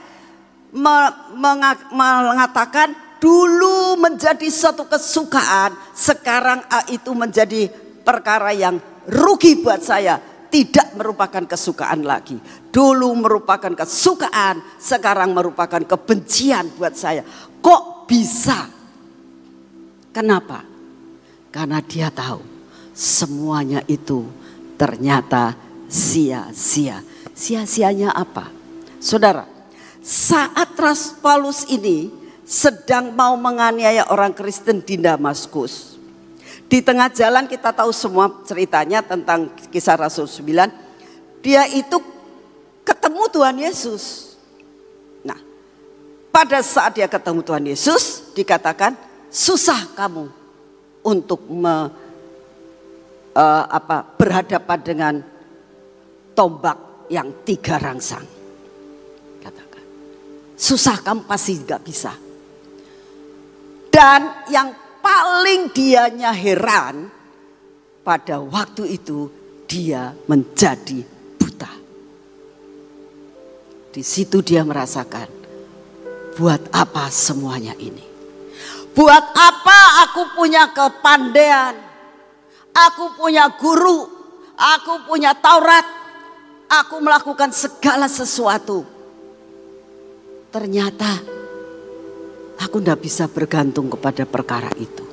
mengatakan 1.92 3.07
dulu 3.18 3.98
menjadi 4.00 4.48
suatu 4.50 4.86
kesukaan, 4.90 5.76
sekarang 5.94 6.64
itu 6.90 7.12
menjadi 7.14 7.70
perkara 8.02 8.56
yang 8.56 8.80
rugi 9.10 9.60
buat 9.60 9.84
saya, 9.84 10.18
tidak 10.48 10.96
merupakan 10.96 11.44
kesukaan 11.44 12.08
lagi. 12.08 12.40
Dulu 12.72 13.12
merupakan 13.20 13.74
kesukaan, 13.74 14.64
sekarang 14.80 15.36
merupakan 15.36 15.84
kebencian 15.84 16.72
buat 16.80 16.96
saya. 16.96 17.26
Kok 17.60 18.08
bisa? 18.08 18.70
Kenapa? 20.16 20.64
Karena 21.52 21.84
dia 21.84 22.10
tahu 22.10 22.42
semuanya 22.96 23.86
itu 23.86 24.26
ternyata 24.78 25.54
sia-sia. 25.86 27.02
Sia-sianya 27.38 28.18
apa? 28.18 28.50
Saudara, 28.98 29.46
saat 30.02 30.74
Ras 30.74 31.14
Paulus 31.22 31.70
ini 31.70 32.10
sedang 32.48 33.12
mau 33.12 33.36
menganiaya 33.36 34.08
orang 34.08 34.32
Kristen 34.32 34.80
di 34.80 34.96
Damaskus. 34.96 36.00
Di 36.72 36.80
tengah 36.80 37.12
jalan 37.12 37.44
kita 37.44 37.76
tahu 37.76 37.92
semua 37.92 38.32
ceritanya 38.48 39.04
tentang 39.04 39.52
kisah 39.68 40.00
Rasul 40.00 40.32
9. 40.32 41.44
Dia 41.44 41.68
itu 41.68 42.00
ketemu 42.88 43.24
Tuhan 43.28 43.58
Yesus. 43.60 44.36
Nah, 45.28 45.36
pada 46.32 46.64
saat 46.64 46.96
dia 46.96 47.12
ketemu 47.12 47.44
Tuhan 47.44 47.68
Yesus 47.68 48.32
dikatakan 48.32 48.96
susah 49.28 49.92
kamu 49.92 50.32
untuk 51.04 51.44
me, 51.52 51.92
uh, 53.36 53.64
apa 53.68 54.08
berhadapan 54.16 54.80
dengan 54.80 55.14
tombak 56.32 57.08
yang 57.12 57.32
tiga 57.44 57.80
rangsang. 57.80 58.28
Katakan, 59.40 59.84
susah 60.56 61.00
kamu 61.00 61.24
pasti 61.28 61.60
nggak 61.64 61.84
bisa. 61.84 62.27
Dan 63.98 64.46
yang 64.54 64.78
paling 65.02 65.74
dianya 65.74 66.30
heran 66.30 67.10
pada 68.06 68.38
waktu 68.38 68.94
itu 68.94 69.26
dia 69.66 70.14
menjadi 70.30 71.02
buta. 71.42 71.74
Di 73.90 74.06
situ 74.06 74.46
dia 74.46 74.62
merasakan 74.62 75.26
buat 76.38 76.62
apa 76.70 77.10
semuanya 77.10 77.74
ini? 77.82 78.06
Buat 78.94 79.34
apa 79.34 80.06
aku 80.06 80.30
punya 80.38 80.70
kepandaian? 80.70 81.74
Aku 82.78 83.18
punya 83.18 83.50
guru, 83.58 84.06
aku 84.54 85.10
punya 85.10 85.34
Taurat, 85.34 85.90
aku 86.70 87.02
melakukan 87.02 87.50
segala 87.50 88.06
sesuatu. 88.06 88.86
Ternyata 90.54 91.37
aku 92.58 92.82
tidak 92.82 93.00
bisa 93.02 93.26
bergantung 93.30 93.88
kepada 93.90 94.26
perkara 94.26 94.70
itu. 94.78 95.06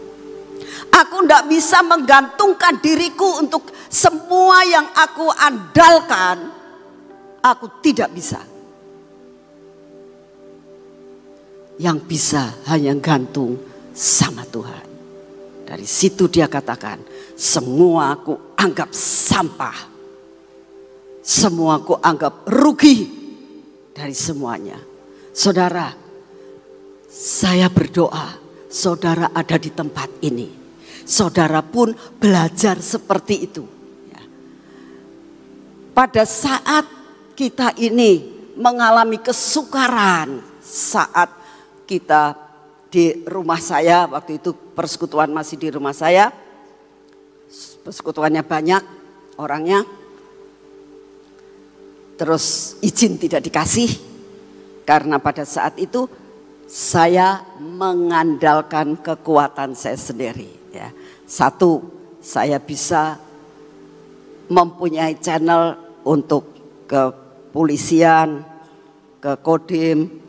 Aku 0.95 1.27
tidak 1.27 1.51
bisa 1.51 1.83
menggantungkan 1.83 2.79
diriku 2.79 3.43
untuk 3.43 3.71
semua 3.91 4.63
yang 4.67 4.87
aku 4.95 5.27
andalkan. 5.33 6.51
Aku 7.45 7.83
tidak 7.83 8.15
bisa. 8.15 8.41
Yang 11.77 11.99
bisa 12.07 12.55
hanya 12.71 12.95
gantung 12.99 13.59
sama 13.91 14.47
Tuhan. 14.47 14.87
Dari 15.67 15.87
situ 15.89 16.31
dia 16.31 16.47
katakan, 16.47 17.03
semua 17.35 18.15
aku 18.15 18.55
anggap 18.55 18.95
sampah. 18.95 19.91
Semua 21.25 21.81
aku 21.81 21.99
anggap 21.99 22.47
rugi 22.47 23.09
dari 23.91 24.13
semuanya. 24.13 24.77
Saudara, 25.35 26.04
saya 27.15 27.71
berdoa 27.71 28.35
saudara 28.67 29.31
ada 29.31 29.55
di 29.55 29.71
tempat 29.71 30.11
ini. 30.27 30.51
Saudara 31.07 31.63
pun 31.63 31.95
belajar 32.19 32.83
seperti 32.83 33.47
itu. 33.47 33.63
Ya. 34.11 34.23
Pada 35.95 36.27
saat 36.27 36.83
kita 37.39 37.79
ini 37.79 38.35
mengalami 38.59 39.23
kesukaran 39.23 40.43
saat 40.59 41.31
kita 41.87 42.35
di 42.91 43.23
rumah 43.27 43.63
saya 43.63 44.07
waktu 44.11 44.43
itu 44.43 44.55
persekutuan 44.75 45.31
masih 45.31 45.59
di 45.59 45.69
rumah 45.71 45.91
saya 45.91 46.31
persekutuannya 47.83 48.47
banyak 48.47 48.83
orangnya 49.35 49.83
terus 52.15 52.79
izin 52.79 53.19
tidak 53.19 53.43
dikasih 53.43 53.91
karena 54.87 55.19
pada 55.19 55.43
saat 55.43 55.75
itu 55.83 56.07
saya 56.75 57.47
mengandalkan 57.63 58.99
kekuatan 58.99 59.79
saya 59.79 59.95
sendiri 59.95 60.51
ya 60.75 60.91
satu 61.23 61.87
saya 62.19 62.59
bisa 62.59 63.15
mempunyai 64.51 65.15
channel 65.23 65.79
untuk 66.03 66.51
kepolisian 66.91 68.43
ke 69.23 69.33
kodim 69.41 70.21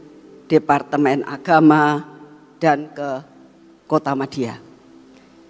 departemen 0.46 1.26
agama 1.28 2.06
dan 2.62 2.88
ke 2.96 3.10
kota 3.90 4.16
Madia. 4.16 4.56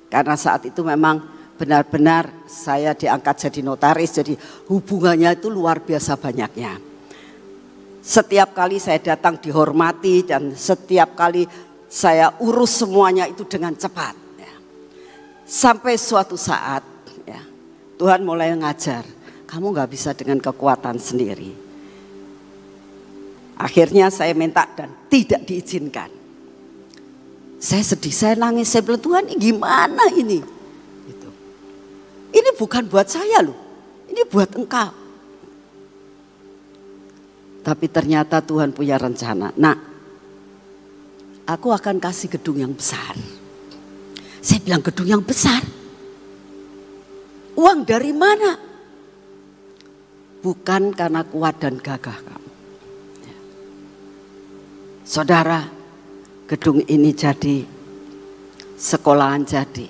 Karena 0.10 0.36
saat 0.40 0.66
itu 0.66 0.82
memang 0.82 1.22
benar-benar 1.56 2.32
saya 2.50 2.92
diangkat 2.98 3.48
jadi 3.50 3.60
notaris, 3.64 4.12
jadi 4.18 4.34
hubungannya 4.68 5.38
itu 5.38 5.48
luar 5.52 5.84
biasa 5.84 6.18
banyaknya. 6.20 6.95
Setiap 8.06 8.54
kali 8.54 8.78
saya 8.78 9.02
datang 9.02 9.42
dihormati 9.42 10.22
dan 10.22 10.54
setiap 10.54 11.18
kali 11.18 11.50
saya 11.90 12.38
urus 12.38 12.86
semuanya 12.86 13.26
itu 13.26 13.42
dengan 13.50 13.74
cepat. 13.74 14.14
Ya. 14.38 14.54
Sampai 15.42 15.98
suatu 15.98 16.38
saat 16.38 16.86
ya, 17.26 17.42
Tuhan 17.98 18.22
mulai 18.22 18.54
mengajar, 18.54 19.02
kamu 19.50 19.74
nggak 19.74 19.90
bisa 19.90 20.14
dengan 20.14 20.38
kekuatan 20.38 21.02
sendiri. 21.02 21.50
Akhirnya 23.58 24.14
saya 24.14 24.38
minta 24.38 24.70
dan 24.78 24.94
tidak 25.10 25.42
diizinkan. 25.50 26.14
Saya 27.58 27.82
sedih, 27.82 28.14
saya 28.14 28.38
nangis, 28.38 28.70
saya 28.70 28.86
bilang 28.86 29.02
Tuhan 29.02 29.26
gimana 29.34 30.14
ini? 30.14 30.46
Gitu. 31.10 31.30
Ini 32.38 32.50
bukan 32.54 32.86
buat 32.86 33.10
saya 33.10 33.42
loh, 33.42 33.58
ini 34.14 34.22
buat 34.30 34.54
engkau. 34.54 35.05
Tapi 37.66 37.90
ternyata 37.90 38.46
Tuhan 38.46 38.70
punya 38.78 39.02
rencana. 39.02 39.50
Nah, 39.58 39.74
aku 41.50 41.74
akan 41.74 41.98
kasih 41.98 42.38
gedung 42.38 42.62
yang 42.62 42.78
besar. 42.78 43.18
Saya 44.38 44.62
bilang 44.62 44.86
gedung 44.86 45.10
yang 45.10 45.26
besar. 45.26 45.66
Uang 47.58 47.82
dari 47.82 48.14
mana? 48.14 48.54
Bukan 50.46 50.94
karena 50.94 51.26
kuat 51.26 51.58
dan 51.58 51.82
gagah 51.82 52.20
kamu. 52.22 52.52
Saudara, 55.02 55.66
gedung 56.46 56.86
ini 56.86 57.18
jadi 57.18 57.66
sekolahan 58.78 59.42
jadi. 59.42 59.90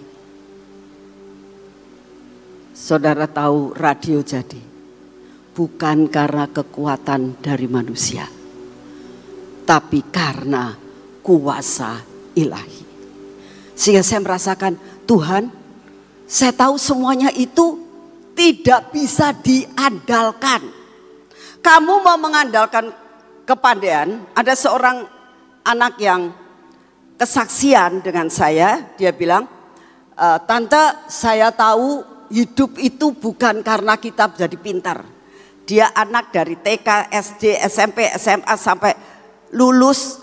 Saudara 2.71 3.27
tahu 3.27 3.75
radio 3.75 4.23
jadi. 4.23 4.74
Bukan 5.55 6.11
karena 6.11 6.51
kekuatan 6.51 7.39
dari 7.39 7.67
manusia. 7.71 8.27
Tapi 9.63 9.99
karena 10.11 10.75
kuasa 11.23 12.03
ilahi. 12.35 12.83
Sehingga 13.71 14.03
saya 14.03 14.19
merasakan 14.19 14.75
Tuhan 15.07 15.47
saya 16.25 16.51
tahu 16.57 16.81
semuanya 16.81 17.29
itu 17.29 17.77
tidak 18.33 18.89
bisa 18.89 19.29
diandalkan. 19.31 20.73
Kamu 21.61 22.01
mau 22.01 22.17
mengandalkan 22.17 22.89
kepandaian, 23.45 24.25
ada 24.33 24.53
seorang 24.57 25.05
anak 25.61 25.97
yang 26.01 26.33
kesaksian 27.15 28.01
dengan 28.01 28.27
saya, 28.33 28.89
dia 28.97 29.13
bilang, 29.13 29.45
e, 30.17 30.27
"Tante, 30.49 31.09
saya 31.09 31.53
tahu 31.53 32.01
hidup 32.33 32.81
itu 32.81 33.13
bukan 33.13 33.61
karena 33.61 33.95
kita 33.95 34.29
jadi 34.33 34.57
pintar. 34.57 35.05
Dia 35.65 35.89
anak 35.97 36.29
dari 36.29 36.53
TK, 36.61 37.09
SD, 37.09 37.57
SMP, 37.65 38.05
SMA 38.21 38.53
sampai 38.53 38.93
lulus 39.57 40.21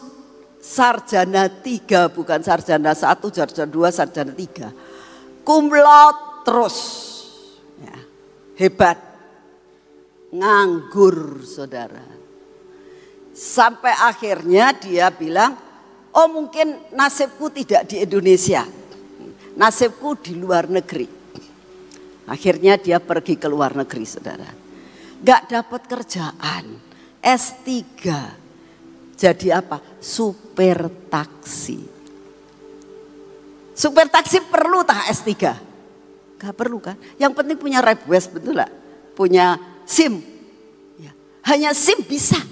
sarjana 0.63 1.51
tiga, 1.51 2.07
bukan 2.07 2.39
sarjana 2.47 2.95
satu, 2.95 3.27
sarjana 3.35 3.67
dua, 3.67 3.91
sarjana 3.91 4.31
tiga. 4.31 4.71
Kumlot 5.43 6.47
terus. 6.47 6.79
Ya, 7.83 7.99
hebat. 8.63 8.99
Nganggur 10.31 11.43
saudara. 11.43 12.07
Sampai 13.35 13.91
akhirnya 13.99 14.71
dia 14.79 15.11
bilang, 15.11 15.59
oh 16.15 16.29
mungkin 16.31 16.79
nasibku 16.95 17.51
tidak 17.51 17.91
di 17.91 17.99
Indonesia. 18.07 18.63
Nasibku 19.59 20.15
di 20.23 20.39
luar 20.39 20.71
negeri. 20.71 21.11
Akhirnya 22.31 22.79
dia 22.79 23.03
pergi 23.03 23.35
ke 23.37 23.51
luar 23.51 23.75
negeri 23.75 24.07
saudara. 24.07 24.62
Gak 25.23 25.43
dapat 25.49 25.83
kerjaan. 25.87 26.65
S3. 27.23 28.03
Jadi 29.15 29.49
apa? 29.55 29.79
Super 30.03 30.91
taksi. 31.07 31.79
Super 33.73 34.11
taksi 34.11 34.43
perlu 34.51 34.83
tak 34.83 35.07
S3? 35.15 35.31
Gak 36.43 36.55
perlu 36.59 36.83
kan? 36.83 36.99
Yang 37.23 37.33
penting 37.39 37.57
punya 37.57 37.79
request 37.79 38.35
betul 38.35 38.59
lah. 38.59 38.69
Punya 39.15 39.55
SIM. 39.87 40.19
Ya. 40.99 41.15
Hanya 41.47 41.71
SIM 41.71 42.03
bisa. 42.03 42.43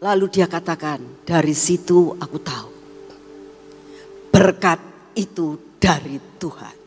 Lalu 0.00 0.32
dia 0.32 0.48
katakan, 0.48 1.26
dari 1.28 1.52
situ 1.52 2.16
aku 2.16 2.38
tahu. 2.40 2.70
Berkat 4.32 4.80
itu 5.12 5.76
dari 5.76 6.16
Tuhan. 6.40 6.79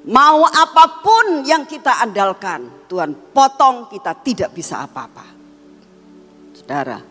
Mau 0.00 0.48
apa 0.48 1.04
pun 1.04 1.44
yang 1.44 1.68
kita 1.68 2.00
andalkan, 2.00 2.88
Tuhan 2.88 3.12
potong 3.36 3.84
kita 3.92 4.16
tidak 4.24 4.56
bisa 4.56 4.80
apa-apa. 4.88 5.28
Saudara, 6.56 7.04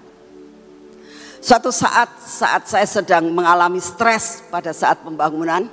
suatu 1.37 1.69
saat 1.69 2.17
saat 2.17 2.65
saya 2.65 2.89
sedang 2.89 3.29
mengalami 3.29 3.77
stres 3.77 4.41
pada 4.49 4.73
saat 4.73 5.05
pembangunan, 5.05 5.69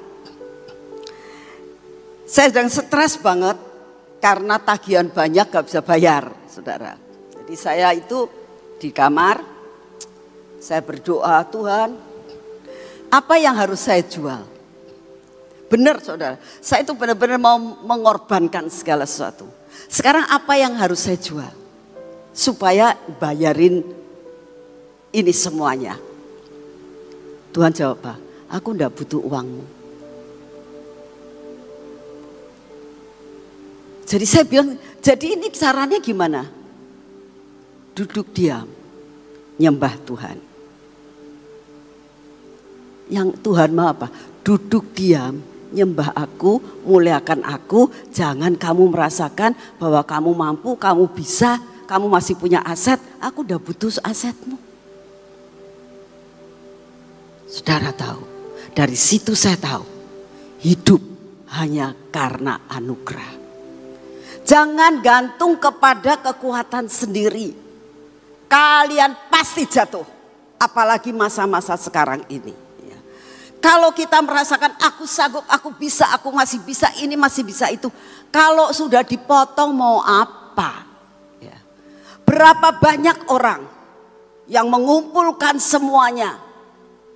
saya 2.28 2.52
sedang 2.52 2.68
stres 2.68 3.16
banget 3.16 3.56
karena 4.20 4.60
tagihan 4.60 5.08
banyak 5.08 5.46
gak 5.48 5.66
bisa 5.72 5.80
bayar, 5.80 6.28
saudara. 6.52 7.00
Jadi 7.32 7.54
saya 7.56 7.96
itu 7.96 8.28
di 8.76 8.92
kamar, 8.92 9.40
saya 10.60 10.84
berdoa 10.84 11.40
Tuhan, 11.48 11.96
apa 13.08 13.34
yang 13.40 13.56
harus 13.56 13.80
saya 13.80 14.04
jual? 14.04 14.55
Benar 15.66 15.98
saudara, 15.98 16.38
saya 16.62 16.86
itu 16.86 16.94
benar-benar 16.94 17.42
mau 17.42 17.58
mengorbankan 17.58 18.70
segala 18.70 19.02
sesuatu. 19.02 19.50
Sekarang 19.90 20.22
apa 20.30 20.54
yang 20.54 20.78
harus 20.78 21.02
saya 21.02 21.18
jual? 21.18 21.50
Supaya 22.30 22.94
bayarin 23.18 23.82
ini 25.10 25.32
semuanya. 25.34 25.98
Tuhan 27.50 27.72
jawab, 27.74 27.98
Pak, 27.98 28.16
aku 28.52 28.68
enggak 28.76 28.94
butuh 28.94 29.18
uangmu. 29.18 29.64
Jadi 34.06 34.22
saya 34.22 34.46
bilang, 34.46 34.78
jadi 35.02 35.34
ini 35.34 35.50
caranya 35.50 35.98
gimana? 35.98 36.46
Duduk 37.90 38.30
diam, 38.30 38.70
nyembah 39.58 39.94
Tuhan. 40.06 40.38
Yang 43.10 43.28
Tuhan 43.42 43.70
mau 43.74 43.90
apa? 43.90 44.06
Duduk 44.46 44.94
diam, 44.94 45.42
nyembah 45.72 46.14
aku, 46.14 46.58
muliakan 46.86 47.42
aku, 47.46 47.90
jangan 48.10 48.54
kamu 48.54 48.92
merasakan 48.92 49.54
bahwa 49.80 50.02
kamu 50.04 50.30
mampu, 50.34 50.74
kamu 50.78 51.08
bisa, 51.10 51.58
kamu 51.86 52.10
masih 52.10 52.34
punya 52.38 52.62
aset, 52.66 52.98
aku 53.22 53.46
udah 53.46 53.58
butuh 53.58 53.94
asetmu. 54.02 54.58
Saudara 57.46 57.94
tahu, 57.94 58.22
dari 58.74 58.98
situ 58.98 59.38
saya 59.38 59.54
tahu, 59.56 59.86
hidup 60.60 60.98
hanya 61.54 61.94
karena 62.10 62.58
anugerah. 62.66 63.38
Jangan 64.46 65.02
gantung 65.02 65.58
kepada 65.58 66.18
kekuatan 66.22 66.86
sendiri. 66.86 67.54
Kalian 68.46 69.14
pasti 69.26 69.66
jatuh, 69.66 70.06
apalagi 70.58 71.10
masa-masa 71.10 71.74
sekarang 71.74 72.22
ini. 72.30 72.65
Kalau 73.60 73.90
kita 73.90 74.20
merasakan 74.22 74.76
aku 74.78 75.08
sanggup, 75.08 75.42
aku 75.48 75.72
bisa, 75.74 76.06
aku 76.14 76.30
masih 76.30 76.62
bisa, 76.62 76.86
ini 77.00 77.18
masih 77.18 77.42
bisa 77.42 77.66
itu. 77.72 77.90
Kalau 78.30 78.70
sudah 78.70 79.02
dipotong 79.02 79.72
mau 79.72 80.04
apa? 80.04 80.84
Ya. 81.40 81.56
Berapa 82.22 82.76
banyak 82.76 83.26
orang 83.32 83.64
yang 84.46 84.70
mengumpulkan 84.70 85.58
semuanya 85.58 86.38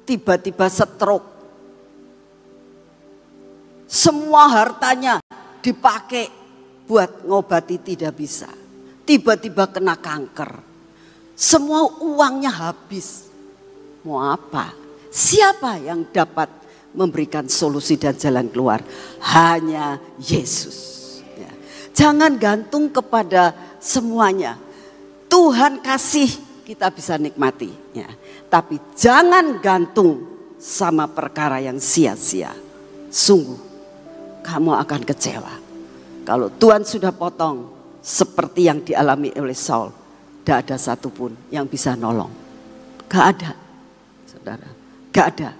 tiba-tiba 0.08 0.66
stroke. 0.66 1.28
Semua 3.90 4.46
hartanya 4.46 5.18
dipakai 5.62 6.30
buat 6.86 7.22
ngobati 7.26 7.94
tidak 7.94 8.18
bisa. 8.18 8.50
Tiba-tiba 9.06 9.66
kena 9.70 9.98
kanker. 9.98 10.62
Semua 11.34 11.86
uangnya 12.02 12.50
habis. 12.50 13.26
Mau 14.06 14.22
apa? 14.22 14.79
Siapa 15.10 15.82
yang 15.82 16.06
dapat 16.14 16.46
memberikan 16.94 17.50
solusi 17.50 17.98
dan 17.98 18.14
jalan 18.14 18.46
keluar? 18.46 18.78
Hanya 19.34 19.98
Yesus. 20.22 20.78
Ya. 21.34 21.50
Jangan 21.90 22.38
gantung 22.38 22.86
kepada 22.86 23.52
semuanya. 23.82 24.54
Tuhan 25.26 25.82
kasih 25.82 26.30
kita 26.62 26.86
bisa 26.94 27.18
nikmati. 27.18 27.74
Ya. 27.90 28.06
Tapi 28.46 28.78
jangan 28.94 29.58
gantung 29.58 30.30
sama 30.62 31.10
perkara 31.10 31.58
yang 31.58 31.82
sia-sia. 31.82 32.54
Sungguh 33.10 33.58
kamu 34.46 34.78
akan 34.78 35.02
kecewa. 35.02 35.54
Kalau 36.22 36.46
Tuhan 36.54 36.86
sudah 36.86 37.10
potong 37.10 37.66
seperti 37.98 38.70
yang 38.70 38.78
dialami 38.86 39.34
oleh 39.34 39.58
Saul. 39.58 39.90
Tidak 40.40 40.56
ada 40.56 40.76
satupun 40.80 41.36
yang 41.52 41.68
bisa 41.68 41.98
nolong. 41.98 42.32
Gak 43.10 43.24
ada. 43.36 43.52
Saudara. 44.24 44.79
Gak 45.10 45.26
ada. 45.36 45.50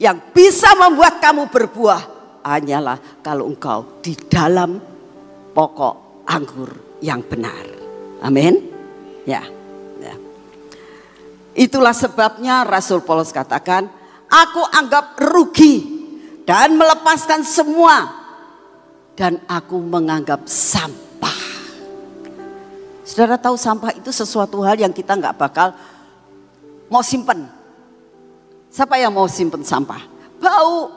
Yang 0.00 0.16
bisa 0.32 0.72
membuat 0.78 1.20
kamu 1.20 1.52
berbuah 1.52 2.02
hanyalah 2.40 3.20
kalau 3.20 3.50
engkau 3.50 4.00
di 4.00 4.16
dalam 4.16 4.80
pokok 5.52 6.24
anggur 6.24 6.98
yang 7.04 7.20
benar. 7.26 7.66
Amin. 8.24 8.70
Ya. 9.28 9.44
ya. 10.00 10.14
Itulah 11.52 11.92
sebabnya 11.92 12.64
Rasul 12.64 13.04
Paulus 13.04 13.34
katakan, 13.34 13.90
aku 14.30 14.62
anggap 14.72 15.18
rugi 15.20 16.00
dan 16.46 16.78
melepaskan 16.78 17.44
semua 17.44 18.08
dan 19.18 19.36
aku 19.44 19.76
menganggap 19.76 20.48
sampah. 20.48 21.38
Saudara 23.04 23.36
tahu 23.36 23.58
sampah 23.58 23.92
itu 23.92 24.08
sesuatu 24.14 24.62
hal 24.64 24.80
yang 24.80 24.94
kita 24.94 25.18
nggak 25.18 25.36
bakal 25.36 25.74
mau 26.88 27.04
simpen 27.04 27.59
Siapa 28.70 28.94
yang 29.02 29.10
mau 29.10 29.26
simpen 29.26 29.66
sampah? 29.66 30.06
Bau. 30.38 30.94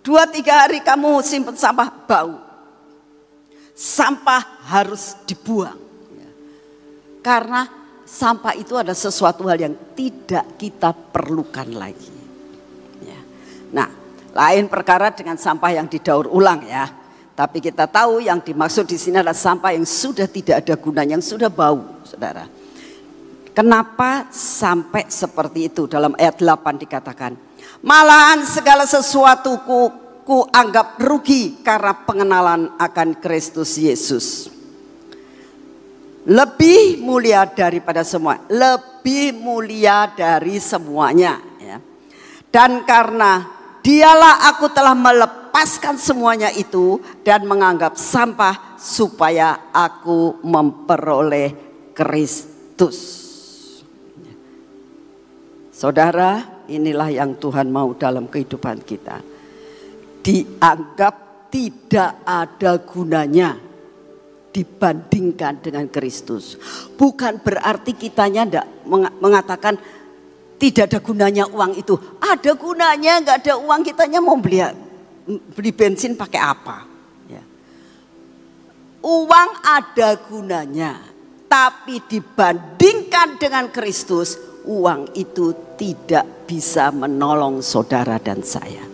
Dua 0.00 0.24
tiga 0.30 0.64
hari 0.64 0.80
kamu 0.80 1.20
simpen 1.26 1.58
sampah, 1.58 1.90
bau. 2.06 2.38
Sampah 3.74 4.62
harus 4.70 5.18
dibuang. 5.26 5.76
Karena 7.20 7.68
sampah 8.06 8.56
itu 8.56 8.78
ada 8.78 8.96
sesuatu 8.96 9.44
hal 9.50 9.60
yang 9.60 9.74
tidak 9.92 10.56
kita 10.56 10.94
perlukan 10.94 11.68
lagi. 11.76 12.14
Ya. 13.04 13.20
Nah, 13.76 13.88
lain 14.32 14.70
perkara 14.72 15.12
dengan 15.12 15.36
sampah 15.36 15.74
yang 15.76 15.90
didaur 15.90 16.30
ulang 16.30 16.64
ya. 16.64 16.88
Tapi 17.36 17.60
kita 17.60 17.88
tahu 17.88 18.20
yang 18.20 18.40
dimaksud 18.40 18.84
di 18.84 19.00
sini 19.00 19.20
adalah 19.20 19.36
sampah 19.36 19.72
yang 19.72 19.88
sudah 19.88 20.28
tidak 20.28 20.60
ada 20.60 20.76
gunanya, 20.76 21.16
yang 21.16 21.24
sudah 21.24 21.48
bau, 21.48 22.04
saudara. 22.04 22.59
Kenapa 23.60 24.24
sampai 24.32 25.12
seperti 25.12 25.68
itu? 25.68 25.84
Dalam 25.84 26.16
ayat 26.16 26.40
8 26.40 26.80
dikatakan, 26.80 27.36
malahan 27.84 28.40
segala 28.48 28.88
sesuatu 28.88 29.60
ku, 29.68 29.92
ku 30.24 30.48
anggap 30.48 30.96
rugi 30.96 31.60
karena 31.60 31.92
pengenalan 31.92 32.72
akan 32.80 33.20
Kristus 33.20 33.76
Yesus 33.76 34.48
lebih 36.24 37.04
mulia 37.04 37.44
daripada 37.44 38.00
semua, 38.00 38.40
lebih 38.48 39.36
mulia 39.36 40.08
dari 40.08 40.56
semuanya. 40.56 41.36
Ya. 41.60 41.84
Dan 42.48 42.88
karena 42.88 43.44
dialah 43.84 44.56
aku 44.56 44.72
telah 44.72 44.96
melepaskan 44.96 46.00
semuanya 46.00 46.48
itu 46.48 46.96
dan 47.28 47.44
menganggap 47.44 48.00
sampah 48.00 48.80
supaya 48.80 49.68
aku 49.68 50.40
memperoleh 50.48 51.52
Kristus. 51.92 53.19
Saudara, 55.80 56.60
inilah 56.68 57.08
yang 57.08 57.40
Tuhan 57.40 57.72
mau 57.72 57.96
dalam 57.96 58.28
kehidupan 58.28 58.84
kita. 58.84 59.24
Dianggap 60.20 61.48
tidak 61.48 62.20
ada 62.20 62.76
gunanya 62.84 63.56
dibandingkan 64.52 65.64
dengan 65.64 65.88
Kristus. 65.88 66.60
Bukan 67.00 67.40
berarti 67.40 67.96
kitanya 67.96 68.44
tidak 68.44 68.68
mengatakan 69.24 69.80
tidak 70.60 70.92
ada 70.92 71.00
gunanya 71.00 71.48
uang 71.48 71.72
itu. 71.72 71.96
Ada 72.20 72.52
gunanya, 72.60 73.24
nggak 73.24 73.36
ada 73.48 73.54
uang 73.56 73.80
kitanya 73.80 74.20
mau 74.20 74.36
beli 74.36 74.60
beli 75.56 75.72
bensin 75.72 76.12
pakai 76.12 76.40
apa? 76.44 76.84
Ya. 77.24 77.40
Uang 79.00 79.50
ada 79.64 80.12
gunanya, 80.28 81.00
tapi 81.48 82.04
dibandingkan 82.04 83.40
dengan 83.40 83.72
Kristus, 83.72 84.49
uang 84.66 85.16
itu 85.16 85.76
tidak 85.78 86.48
bisa 86.48 86.92
menolong 86.92 87.64
saudara 87.64 88.20
dan 88.20 88.44
saya 88.44 88.90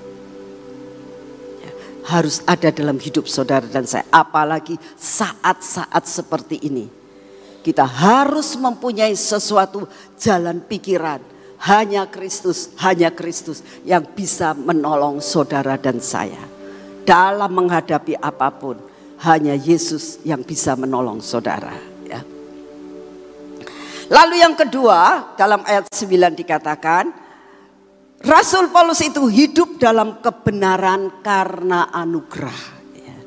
harus 2.07 2.39
ada 2.47 2.71
dalam 2.71 2.97
hidup 3.03 3.27
saudara 3.27 3.67
dan 3.67 3.85
saya. 3.85 4.07
Apalagi 4.15 4.79
saat-saat 4.95 6.07
seperti 6.07 6.63
ini. 6.63 6.87
Kita 7.67 7.83
harus 7.83 8.55
mempunyai 8.55 9.13
sesuatu 9.19 9.91
jalan 10.15 10.63
pikiran. 10.63 11.19
Hanya 11.57 12.07
Kristus, 12.07 12.71
hanya 12.79 13.11
Kristus 13.11 13.65
yang 13.83 14.07
bisa 14.07 14.55
menolong 14.55 15.19
saudara 15.19 15.75
dan 15.75 15.99
saya. 15.99 16.39
Dalam 17.03 17.51
menghadapi 17.51 18.15
apa 18.23 18.55
pun, 18.55 18.79
hanya 19.27 19.59
Yesus 19.59 20.23
yang 20.23 20.47
bisa 20.47 20.79
menolong 20.79 21.19
saudara. 21.19 21.96
Lalu 24.07 24.39
yang 24.39 24.55
kedua, 24.55 25.35
dalam 25.35 25.67
ayat 25.67 25.91
9 25.91 26.35
dikatakan, 26.39 27.11
Rasul 28.23 28.71
Paulus 28.73 29.03
itu 29.03 29.27
hidup 29.29 29.77
dalam 29.83 30.23
kebenaran 30.23 31.21
karena 31.21 31.91
anugerah. 31.91 32.61
Ya. 32.97 33.19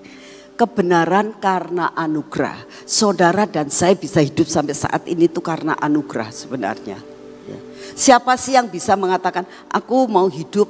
Kebenaran 0.58 1.38
karena 1.38 1.94
anugerah. 1.94 2.58
Saudara 2.88 3.46
dan 3.46 3.70
saya 3.70 3.94
bisa 3.94 4.24
hidup 4.24 4.50
sampai 4.50 4.74
saat 4.74 5.06
ini 5.06 5.30
itu 5.30 5.44
karena 5.44 5.78
anugerah 5.78 6.32
sebenarnya. 6.34 6.98
Ya. 7.46 7.60
Siapa 7.94 8.34
sih 8.40 8.58
yang 8.58 8.72
bisa 8.72 8.98
mengatakan 8.98 9.46
aku 9.70 10.10
mau 10.10 10.26
hidup 10.26 10.68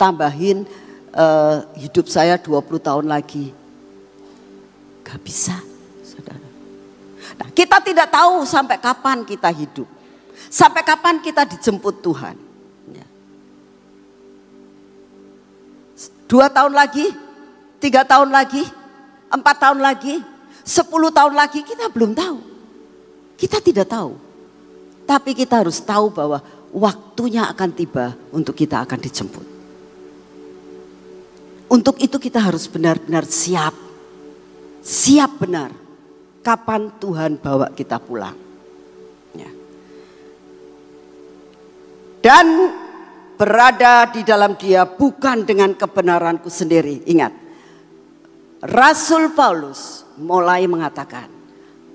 tambahin 0.00 0.66
uh, 1.14 1.62
hidup 1.78 2.10
saya 2.10 2.40
20 2.40 2.80
tahun 2.80 3.06
lagi. 3.06 3.54
Gak 5.06 5.20
bisa. 5.22 5.69
Nah, 7.40 7.48
kita 7.56 7.80
tidak 7.80 8.12
tahu 8.12 8.44
sampai 8.44 8.76
kapan 8.76 9.24
kita 9.24 9.48
hidup. 9.48 9.88
Sampai 10.52 10.84
kapan 10.84 11.24
kita 11.24 11.48
dijemput 11.48 12.04
Tuhan. 12.04 12.50
Dua 16.30 16.46
tahun 16.46 16.78
lagi, 16.78 17.10
tiga 17.82 18.06
tahun 18.06 18.30
lagi, 18.30 18.62
empat 19.34 19.56
tahun 19.66 19.82
lagi, 19.82 20.22
sepuluh 20.62 21.10
tahun 21.10 21.34
lagi 21.34 21.66
kita 21.66 21.90
belum 21.90 22.14
tahu. 22.14 22.38
Kita 23.34 23.58
tidak 23.58 23.90
tahu. 23.90 24.14
Tapi 25.10 25.34
kita 25.34 25.58
harus 25.58 25.82
tahu 25.82 26.14
bahwa 26.14 26.38
waktunya 26.70 27.50
akan 27.50 27.70
tiba 27.74 28.14
untuk 28.30 28.54
kita 28.54 28.86
akan 28.86 28.98
dijemput. 29.02 29.46
Untuk 31.66 31.98
itu 31.98 32.14
kita 32.22 32.38
harus 32.38 32.70
benar-benar 32.70 33.26
siap. 33.26 33.74
Siap 34.86 35.34
benar. 35.42 35.74
Kapan 36.40 36.88
Tuhan 36.96 37.36
bawa 37.36 37.68
kita 37.76 38.00
pulang. 38.00 38.36
Ya. 39.36 39.50
Dan 42.24 42.46
berada 43.40 44.08
di 44.12 44.20
dalam 44.24 44.56
dia 44.56 44.84
bukan 44.84 45.48
dengan 45.48 45.72
kebenaranku 45.72 46.52
sendiri. 46.52 47.04
Ingat, 47.08 47.32
Rasul 48.60 49.32
Paulus 49.32 50.04
mulai 50.20 50.68
mengatakan, 50.68 51.28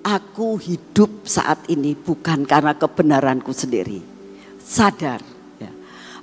aku 0.01 0.57
hidup 0.57 1.25
saat 1.25 1.65
ini 1.69 1.93
bukan 1.93 2.45
karena 2.45 2.73
kebenaranku 2.73 3.53
sendiri. 3.53 4.01
Sadar. 4.61 5.21
Ya. 5.61 5.69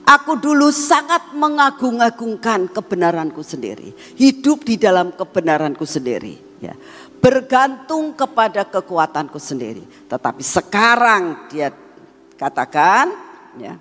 Aku 0.02 0.38
dulu 0.38 0.74
sangat 0.74 1.30
mengagung-agungkan 1.34 2.70
kebenaranku 2.70 3.42
sendiri. 3.46 3.94
Hidup 4.18 4.66
di 4.66 4.78
dalam 4.78 5.14
kebenaranku 5.14 5.86
sendiri. 5.86 6.38
Ya. 6.58 6.74
Bergantung 7.22 8.18
kepada 8.18 8.66
kekuatanku 8.66 9.38
sendiri. 9.38 9.86
Tetapi 10.10 10.42
sekarang 10.42 11.46
dia 11.46 11.70
katakan, 12.34 13.14
ya, 13.62 13.78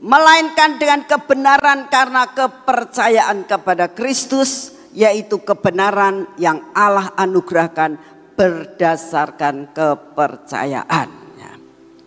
melainkan 0.00 0.80
dengan 0.80 1.04
kebenaran 1.04 1.92
karena 1.92 2.24
kepercayaan 2.32 3.44
kepada 3.44 3.92
Kristus 3.92 4.72
yaitu 4.94 5.42
kebenaran 5.42 6.24
yang 6.40 6.62
Allah 6.72 7.12
anugerahkan 7.18 8.00
berdasarkan 8.38 9.74
kepercayaan. 9.74 11.08
Ya. 11.36 11.52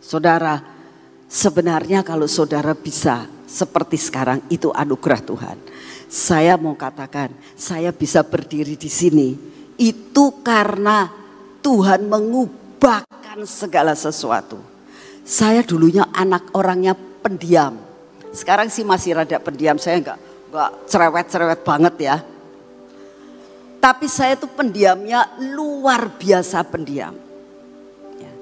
Saudara, 0.02 0.64
sebenarnya 1.28 2.02
kalau 2.02 2.26
saudara 2.26 2.74
bisa 2.74 3.28
seperti 3.48 3.96
sekarang 3.96 4.44
itu 4.52 4.70
anugerah 4.76 5.24
Tuhan. 5.24 5.58
Saya 6.12 6.60
mau 6.60 6.76
katakan, 6.76 7.32
saya 7.56 7.96
bisa 7.96 8.22
berdiri 8.22 8.76
di 8.76 8.92
sini 8.92 9.30
itu 9.80 10.44
karena 10.44 11.08
Tuhan 11.64 12.06
mengubahkan 12.12 13.48
segala 13.48 13.96
sesuatu. 13.96 14.60
Saya 15.24 15.64
dulunya 15.64 16.08
anak 16.12 16.52
orangnya 16.56 16.96
pendiam. 16.96 17.80
Sekarang 18.32 18.68
sih 18.68 18.84
masih 18.84 19.20
rada 19.20 19.40
pendiam, 19.40 19.76
saya 19.80 20.00
enggak 20.00 20.20
enggak 20.48 20.72
cerewet-cerewet 20.88 21.62
banget 21.64 21.96
ya. 22.00 22.18
Tapi 23.78 24.08
saya 24.08 24.36
tuh 24.36 24.52
pendiamnya 24.52 25.28
luar 25.56 26.16
biasa 26.16 26.64
pendiam. 26.68 27.16
Ya. 28.20 28.34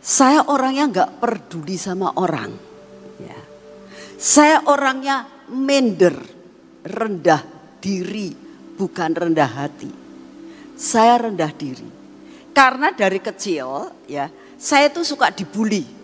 Saya 0.00 0.44
orangnya 0.48 0.84
enggak 0.88 1.10
peduli 1.20 1.80
sama 1.80 2.12
orang. 2.16 2.67
Ya. 4.18 4.20
Saya 4.20 4.58
orangnya 4.66 5.30
minder, 5.46 6.18
rendah 6.82 7.46
diri, 7.78 8.34
bukan 8.74 9.14
rendah 9.14 9.46
hati. 9.46 9.90
Saya 10.74 11.30
rendah 11.30 11.54
diri. 11.54 11.86
Karena 12.50 12.90
dari 12.90 13.22
kecil 13.22 13.94
ya, 14.10 14.26
saya 14.58 14.90
tuh 14.90 15.06
suka 15.06 15.30
dibully 15.30 15.98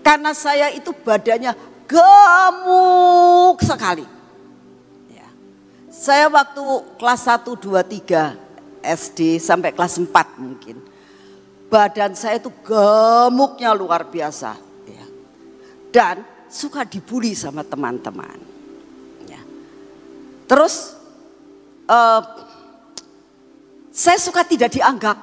karena 0.00 0.32
saya 0.32 0.72
itu 0.72 0.90
badannya 0.96 1.52
gemuk 1.84 3.60
sekali. 3.60 4.04
Ya. 5.12 5.28
Saya 5.92 6.32
waktu 6.32 6.64
kelas 6.96 7.20
1, 7.28 7.44
2, 7.44 7.84
3 7.84 8.34
SD 8.80 9.36
sampai 9.36 9.76
kelas 9.76 10.00
4 10.00 10.40
mungkin. 10.40 10.80
Badan 11.70 12.16
saya 12.16 12.40
itu 12.40 12.50
gemuknya 12.64 13.76
luar 13.76 14.08
biasa. 14.08 14.56
Ya. 14.88 15.06
Dan 15.92 16.24
suka 16.50 16.82
dibully 16.82 17.32
sama 17.32 17.62
teman-teman. 17.62 18.36
Ya. 19.30 19.38
Terus 20.50 20.98
uh, 21.86 22.22
saya 23.94 24.18
suka 24.18 24.42
tidak 24.42 24.74
dianggap. 24.74 25.16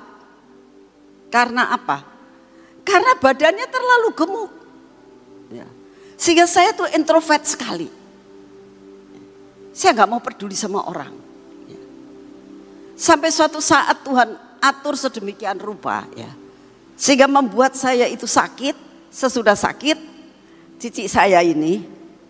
Karena 1.28 1.76
apa? 1.76 2.08
Karena 2.88 3.20
badannya 3.20 3.68
terlalu 3.68 4.10
gemuk. 4.16 4.52
Ya. 5.52 5.68
Sehingga 6.16 6.48
saya 6.48 6.72
tuh 6.72 6.88
introvert 6.96 7.44
sekali. 7.44 7.92
Saya 9.76 9.92
nggak 9.94 10.10
mau 10.10 10.24
peduli 10.24 10.56
sama 10.56 10.88
orang. 10.88 11.12
Ya. 11.68 11.82
Sampai 12.96 13.30
suatu 13.36 13.60
saat 13.60 14.00
Tuhan 14.08 14.40
atur 14.63 14.96
sedemikian 14.96 15.60
rupa 15.60 16.08
ya. 16.16 16.32
Sehingga 16.98 17.30
membuat 17.30 17.78
saya 17.78 18.10
itu 18.10 18.26
sakit, 18.26 18.74
sesudah 19.12 19.54
sakit 19.54 20.16
cici 20.78 21.10
saya 21.10 21.42
ini 21.42 21.82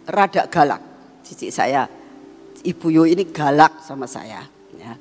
rada 0.07 0.47
galak. 0.47 0.81
Cici 1.23 1.51
saya 1.51 1.83
Ibu 2.63 2.87
Yu 2.89 3.03
ini 3.07 3.27
galak 3.29 3.83
sama 3.83 4.07
saya 4.07 4.43
ya. 4.75 4.93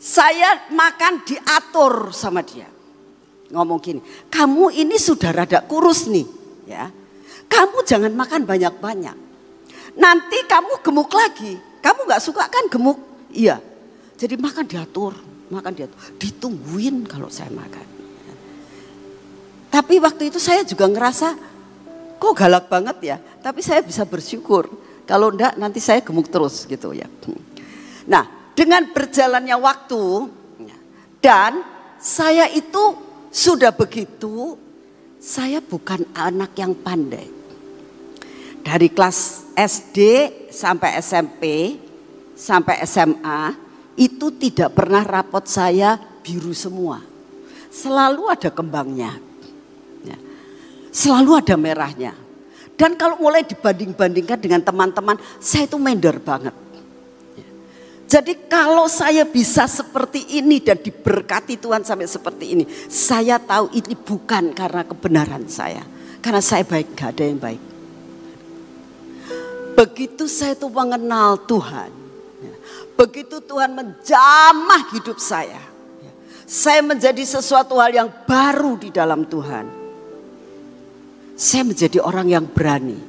Saya 0.00 0.72
makan 0.72 1.24
diatur 1.28 2.08
sama 2.16 2.40
dia. 2.40 2.68
Ngomong 3.50 3.82
gini, 3.82 4.00
kamu 4.30 4.72
ini 4.72 4.96
sudah 4.96 5.34
rada 5.34 5.60
kurus 5.66 6.08
nih 6.08 6.24
ya. 6.64 6.88
Kamu 7.50 7.82
jangan 7.84 8.14
makan 8.14 8.46
banyak-banyak. 8.46 9.16
Nanti 9.98 10.38
kamu 10.46 10.80
gemuk 10.80 11.10
lagi. 11.10 11.58
Kamu 11.82 12.06
gak 12.06 12.22
suka 12.22 12.46
kan 12.46 12.70
gemuk? 12.70 12.96
Iya. 13.34 13.58
Jadi 14.14 14.38
makan 14.38 14.64
diatur, 14.70 15.18
makan 15.50 15.72
diatur. 15.74 15.98
Ditungguin 16.16 17.04
kalau 17.10 17.26
saya 17.26 17.50
makan. 17.50 17.86
Tapi 19.70 19.94
waktu 19.98 20.30
itu 20.30 20.38
saya 20.38 20.62
juga 20.62 20.86
ngerasa 20.86 21.34
kok 22.20 22.36
galak 22.36 22.68
banget 22.68 22.96
ya. 23.00 23.16
Tapi 23.18 23.64
saya 23.64 23.80
bisa 23.80 24.04
bersyukur. 24.04 24.68
Kalau 25.08 25.32
enggak 25.32 25.56
nanti 25.56 25.80
saya 25.80 26.04
gemuk 26.04 26.28
terus 26.28 26.68
gitu 26.68 26.92
ya. 26.92 27.08
Nah 28.04 28.52
dengan 28.52 28.84
berjalannya 28.92 29.56
waktu 29.56 30.04
dan 31.24 31.64
saya 31.96 32.46
itu 32.52 32.96
sudah 33.32 33.72
begitu, 33.72 34.54
saya 35.16 35.64
bukan 35.64 36.04
anak 36.12 36.52
yang 36.60 36.76
pandai. 36.76 37.26
Dari 38.60 38.92
kelas 38.92 39.50
SD 39.56 39.98
sampai 40.52 41.00
SMP 41.00 41.44
sampai 42.40 42.80
SMA 42.88 43.52
itu 44.00 44.32
tidak 44.40 44.72
pernah 44.72 45.04
rapot 45.04 45.44
saya 45.44 46.00
biru 46.24 46.56
semua. 46.56 47.04
Selalu 47.68 48.32
ada 48.32 48.48
kembangnya. 48.48 49.29
Selalu 50.90 51.38
ada 51.38 51.54
merahnya. 51.54 52.12
Dan 52.74 52.98
kalau 52.98 53.18
mulai 53.20 53.46
dibanding-bandingkan 53.46 54.38
dengan 54.40 54.60
teman-teman, 54.64 55.16
saya 55.38 55.66
itu 55.70 55.76
minder 55.76 56.18
banget. 56.18 56.52
Jadi 58.10 58.50
kalau 58.50 58.90
saya 58.90 59.22
bisa 59.22 59.70
seperti 59.70 60.42
ini 60.42 60.58
dan 60.58 60.82
diberkati 60.82 61.54
Tuhan 61.54 61.86
sampai 61.86 62.10
seperti 62.10 62.58
ini, 62.58 62.64
saya 62.90 63.38
tahu 63.38 63.70
ini 63.70 63.94
bukan 63.94 64.50
karena 64.50 64.82
kebenaran 64.82 65.46
saya. 65.46 65.86
Karena 66.18 66.42
saya 66.42 66.66
baik, 66.66 66.98
gak 66.98 67.14
ada 67.14 67.24
yang 67.24 67.38
baik. 67.38 67.62
Begitu 69.78 70.26
saya 70.26 70.58
itu 70.58 70.66
mengenal 70.66 71.38
Tuhan, 71.46 72.00
Begitu 73.00 73.40
Tuhan 73.40 73.72
menjamah 73.72 74.92
hidup 74.92 75.16
saya. 75.16 75.56
Saya 76.44 76.84
menjadi 76.84 77.24
sesuatu 77.24 77.80
hal 77.80 77.96
yang 77.96 78.12
baru 78.28 78.76
di 78.76 78.92
dalam 78.92 79.24
Tuhan. 79.24 79.79
Saya 81.40 81.64
menjadi 81.64 82.04
orang 82.04 82.28
yang 82.28 82.44
berani. 82.44 83.00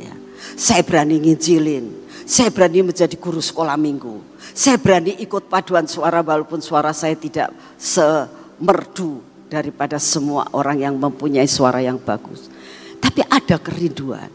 Ya. 0.00 0.16
Saya 0.56 0.80
berani 0.80 1.20
nginjilin. 1.20 1.92
Saya 2.24 2.48
berani 2.48 2.80
menjadi 2.80 3.12
guru 3.20 3.44
sekolah 3.44 3.76
minggu. 3.76 4.24
Saya 4.56 4.80
berani 4.80 5.12
ikut 5.20 5.52
paduan 5.52 5.84
suara 5.84 6.24
walaupun 6.24 6.64
suara 6.64 6.96
saya 6.96 7.12
tidak 7.12 7.52
semerdu 7.76 9.20
daripada 9.52 10.00
semua 10.00 10.48
orang 10.56 10.80
yang 10.80 10.96
mempunyai 10.96 11.44
suara 11.44 11.84
yang 11.84 12.00
bagus. 12.00 12.48
Tapi 13.04 13.20
ada 13.28 13.60
kerinduan. 13.60 14.32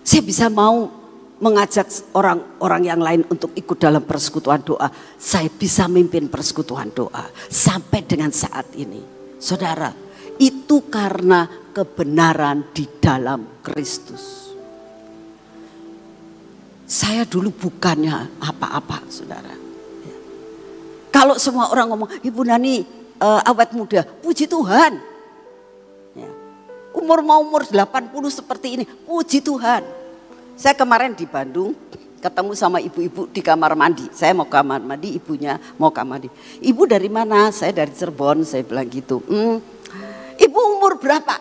Saya 0.00 0.24
bisa 0.24 0.48
mau 0.48 0.88
mengajak 1.36 1.92
orang-orang 2.16 2.82
yang 2.88 3.00
lain 3.04 3.22
untuk 3.28 3.52
ikut 3.52 3.76
dalam 3.76 4.00
persekutuan 4.00 4.64
doa. 4.64 4.88
Saya 5.20 5.52
bisa 5.52 5.84
mimpin 5.84 6.32
persekutuan 6.32 6.88
doa 6.96 7.28
sampai 7.52 8.00
dengan 8.08 8.32
saat 8.32 8.72
ini. 8.72 9.04
Saudara, 9.36 10.05
itu 10.38 10.86
karena 10.88 11.48
kebenaran 11.72 12.72
di 12.72 12.88
dalam 12.98 13.62
Kristus. 13.62 14.54
Saya 16.86 17.26
dulu 17.26 17.50
bukannya 17.50 18.38
apa-apa, 18.38 19.02
saudara. 19.10 19.54
Kalau 21.10 21.34
semua 21.40 21.72
orang 21.72 21.90
ngomong, 21.90 22.10
Ibu 22.22 22.40
Nani 22.46 22.86
uh, 23.18 23.42
awet 23.42 23.74
muda, 23.74 24.04
puji 24.04 24.46
Tuhan. 24.46 25.00
Ya. 26.14 26.30
Umur 26.94 27.24
mau 27.26 27.42
umur 27.42 27.66
80 27.66 28.12
seperti 28.30 28.78
ini, 28.78 28.84
puji 28.86 29.42
Tuhan 29.42 30.06
saya 30.56 30.72
kemarin 30.72 31.12
di 31.12 31.28
Bandung 31.28 31.76
ketemu 32.16 32.56
sama 32.56 32.80
ibu-ibu 32.80 33.28
di 33.28 33.44
kamar 33.44 33.76
mandi. 33.76 34.08
Saya 34.10 34.32
mau 34.32 34.48
kamar 34.48 34.80
mandi, 34.80 35.20
ibunya 35.20 35.60
mau 35.76 35.92
kamar 35.92 36.16
mandi. 36.16 36.32
Ibu 36.64 36.88
dari 36.88 37.12
mana? 37.12 37.52
Saya 37.52 37.76
dari 37.76 37.92
Cirebon, 37.92 38.40
saya 38.42 38.64
bilang 38.64 38.88
gitu. 38.88 39.20
Hmm, 39.28 39.60
ibu 40.40 40.60
umur 40.78 41.00
berapa? 41.00 41.34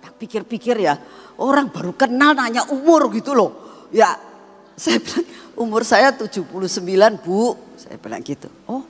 Tak 0.00 0.12
pikir-pikir 0.20 0.76
ya, 0.84 0.96
orang 1.40 1.72
baru 1.72 1.92
kenal 1.96 2.36
nanya 2.36 2.68
umur 2.70 3.08
gitu 3.10 3.32
loh. 3.32 3.50
Ya, 3.94 4.18
saya 4.74 4.98
bilang 4.98 5.26
umur 5.54 5.82
saya 5.86 6.10
79 6.10 6.50
bu. 7.22 7.54
Saya 7.78 7.96
bilang 7.98 8.22
gitu. 8.22 8.50
Oh, 8.66 8.82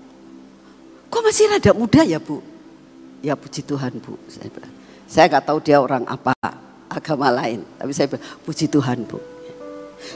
kok 1.09 1.23
masih 1.25 1.49
rada 1.53 1.73
muda 1.77 2.03
ya 2.05 2.21
bu? 2.21 2.41
Ya 3.25 3.37
puji 3.37 3.65
Tuhan 3.65 4.01
bu. 4.01 4.17
Saya 4.29 4.49
bilang. 4.49 4.73
Saya 5.05 5.29
nggak 5.29 5.45
tahu 5.45 5.59
dia 5.61 5.79
orang 5.81 6.05
apa 6.09 6.33
agama 6.89 7.29
lain. 7.33 7.65
Tapi 7.77 7.93
saya 7.93 8.07
bilang, 8.09 8.25
puji 8.45 8.67
Tuhan 8.69 9.05
bu. 9.05 9.19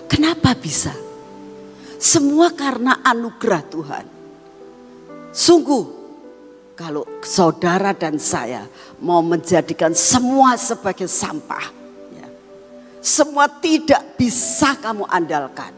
Kenapa 0.08 0.52
bisa? 0.56 0.92
Semua 1.98 2.54
karena 2.54 3.02
anugerah 3.02 3.62
Tuhan. 3.66 4.06
Sungguh 5.34 5.97
kalau 6.78 7.02
saudara 7.26 7.90
dan 7.90 8.22
saya 8.22 8.62
mau 9.02 9.18
menjadikan 9.18 9.90
semua 9.98 10.54
sebagai 10.54 11.10
sampah. 11.10 11.74
Ya, 12.14 12.30
semua 13.02 13.50
tidak 13.50 14.14
bisa 14.14 14.78
kamu 14.78 15.02
andalkan. 15.10 15.74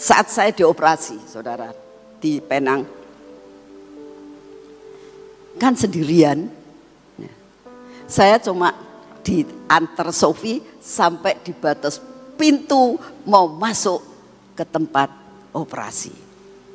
Saat 0.00 0.32
saya 0.32 0.56
dioperasi 0.56 1.20
saudara 1.28 1.76
di 2.16 2.40
Penang. 2.40 2.88
Kan 5.60 5.76
sendirian. 5.76 6.48
Ya, 7.20 7.32
saya 8.08 8.40
cuma 8.40 8.72
diantar 9.20 10.16
Sofi 10.16 10.64
sampai 10.80 11.36
di 11.44 11.52
batas 11.52 12.00
pintu 12.40 12.96
mau 13.28 13.52
masuk 13.52 14.00
ke 14.56 14.64
tempat 14.64 15.12
operasi. 15.52 16.10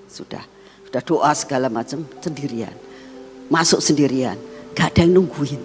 Sudah, 0.07 0.45
sudah 0.87 1.03
doa 1.03 1.31
segala 1.35 1.67
macam 1.67 2.07
sendirian. 2.23 2.71
Masuk 3.51 3.83
sendirian, 3.83 4.39
gak 4.71 4.95
ada 4.95 5.03
yang 5.03 5.19
nungguin. 5.19 5.59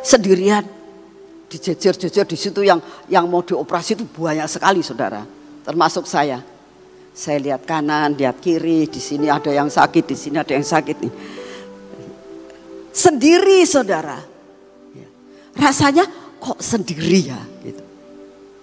Sendirian, 0.00 0.64
dijejer-jejer 1.52 2.24
di 2.24 2.36
situ 2.36 2.60
yang 2.64 2.80
yang 3.12 3.28
mau 3.28 3.44
dioperasi 3.44 3.92
itu 3.96 4.04
banyak 4.08 4.48
sekali 4.48 4.80
saudara. 4.80 5.22
Termasuk 5.68 6.08
saya. 6.08 6.40
Saya 7.16 7.40
lihat 7.40 7.64
kanan, 7.64 8.12
lihat 8.12 8.40
kiri, 8.44 8.88
di 8.88 9.00
sini 9.00 9.32
ada 9.32 9.48
yang 9.48 9.72
sakit, 9.72 10.04
di 10.04 10.16
sini 10.16 10.36
ada 10.36 10.52
yang 10.52 10.64
sakit 10.64 10.96
nih. 11.00 11.12
Sendiri 12.92 13.64
saudara. 13.64 14.20
Ya. 14.92 15.08
Rasanya 15.56 16.04
kok 16.40 16.60
sendiri 16.60 17.32
ya 17.32 17.40
gitu. 17.64 17.84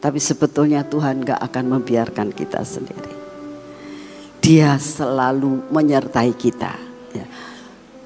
Tapi 0.02 0.20
sebetulnya 0.22 0.86
Tuhan 0.86 1.26
gak 1.26 1.42
akan 1.42 1.66
membiarkan 1.78 2.30
kita 2.30 2.62
sendiri. 2.62 3.23
Dia 4.44 4.76
selalu 4.76 5.72
menyertai 5.72 6.36
kita. 6.36 6.76
Ya. 7.16 7.26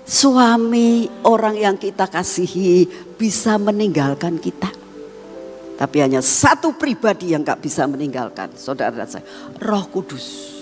Suami 0.05 1.09
orang 1.25 1.57
yang 1.57 1.75
kita 1.81 2.05
kasihi 2.05 2.85
bisa 3.17 3.57
meninggalkan 3.57 4.37
kita. 4.37 4.69
Tapi 5.77 5.97
hanya 5.97 6.21
satu 6.21 6.77
pribadi 6.77 7.33
yang 7.33 7.41
gak 7.41 7.65
bisa 7.65 7.89
meninggalkan. 7.89 8.53
Saudara 8.53 9.09
saya, 9.09 9.25
roh 9.57 9.89
kudus. 9.89 10.53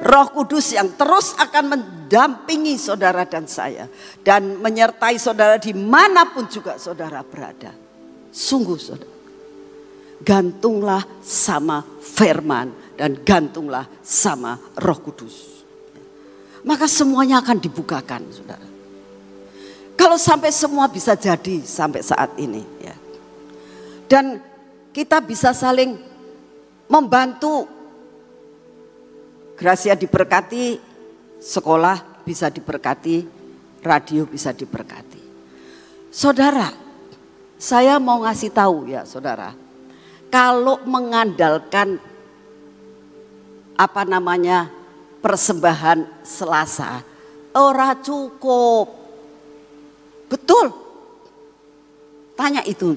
Roh 0.00 0.32
Kudus 0.32 0.72
yang 0.72 0.96
terus 0.96 1.36
akan 1.36 1.76
mendampingi 1.76 2.80
saudara 2.80 3.28
dan 3.28 3.44
saya. 3.44 3.84
Dan 4.24 4.56
menyertai 4.56 5.20
saudara 5.20 5.60
di 5.60 5.76
mana 5.76 6.24
pun 6.24 6.48
juga 6.48 6.80
saudara 6.80 7.20
berada. 7.20 7.76
Sungguh 8.32 8.80
saudara 8.80 9.20
gantunglah 10.20 11.00
sama 11.24 11.80
firman 12.00 12.89
dan 13.00 13.16
gantunglah 13.24 13.88
sama 14.04 14.60
roh 14.76 15.00
kudus. 15.00 15.64
Maka 16.68 16.84
semuanya 16.84 17.40
akan 17.40 17.56
dibukakan 17.56 18.28
saudara. 18.28 18.68
Kalau 19.96 20.20
sampai 20.20 20.52
semua 20.52 20.84
bisa 20.92 21.16
jadi 21.16 21.64
sampai 21.64 22.04
saat 22.04 22.36
ini 22.36 22.60
ya. 22.84 22.92
Dan 24.04 24.36
kita 24.92 25.24
bisa 25.24 25.56
saling 25.56 25.96
membantu. 26.92 27.80
Gracia 29.56 29.92
diberkati, 29.92 30.80
sekolah 31.36 32.24
bisa 32.24 32.48
diberkati, 32.48 33.24
radio 33.84 34.24
bisa 34.24 34.56
diberkati. 34.56 35.20
Saudara, 36.08 36.72
saya 37.60 38.00
mau 38.00 38.24
ngasih 38.24 38.52
tahu 38.56 38.88
ya 38.88 39.04
saudara 39.04 39.52
kalau 40.32 40.80
mengandalkan 40.86 42.00
apa 43.80 44.04
namanya 44.04 44.68
persembahan 45.24 46.20
Selasa 46.20 47.00
ora 47.56 47.96
cukup. 47.96 48.86
Betul. 50.28 50.70
Tanya 52.36 52.62
itu 52.68 52.94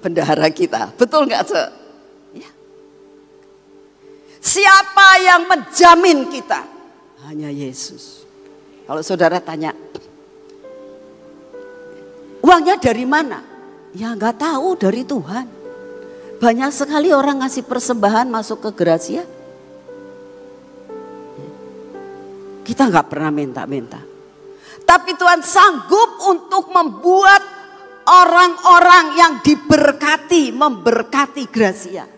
bendahara 0.00 0.48
kita. 0.50 0.94
Betul 0.94 1.26
nggak, 1.28 1.42
Cek? 1.46 1.68
Ya. 2.38 2.50
Siapa 4.42 5.08
yang 5.22 5.42
menjamin 5.46 6.26
kita? 6.32 6.66
Hanya 7.28 7.52
Yesus. 7.52 8.26
Kalau 8.82 8.98
saudara 9.04 9.38
tanya, 9.38 9.70
uangnya 12.42 12.74
dari 12.82 13.06
mana? 13.06 13.38
Ya 13.94 14.10
nggak 14.16 14.40
tahu 14.40 14.74
dari 14.74 15.06
Tuhan. 15.06 15.61
Banyak 16.42 16.74
sekali 16.74 17.14
orang 17.14 17.46
ngasih 17.46 17.62
persembahan 17.62 18.26
masuk 18.26 18.66
ke 18.66 18.70
Gracia. 18.74 19.22
Kita 22.66 22.82
nggak 22.90 23.06
pernah 23.06 23.30
minta-minta. 23.30 24.02
Tapi 24.82 25.14
Tuhan 25.14 25.38
sanggup 25.38 26.18
untuk 26.26 26.66
membuat 26.74 27.46
orang-orang 28.10 29.14
yang 29.14 29.32
diberkati, 29.38 30.50
memberkati 30.50 31.46
Gracia. 31.46 32.10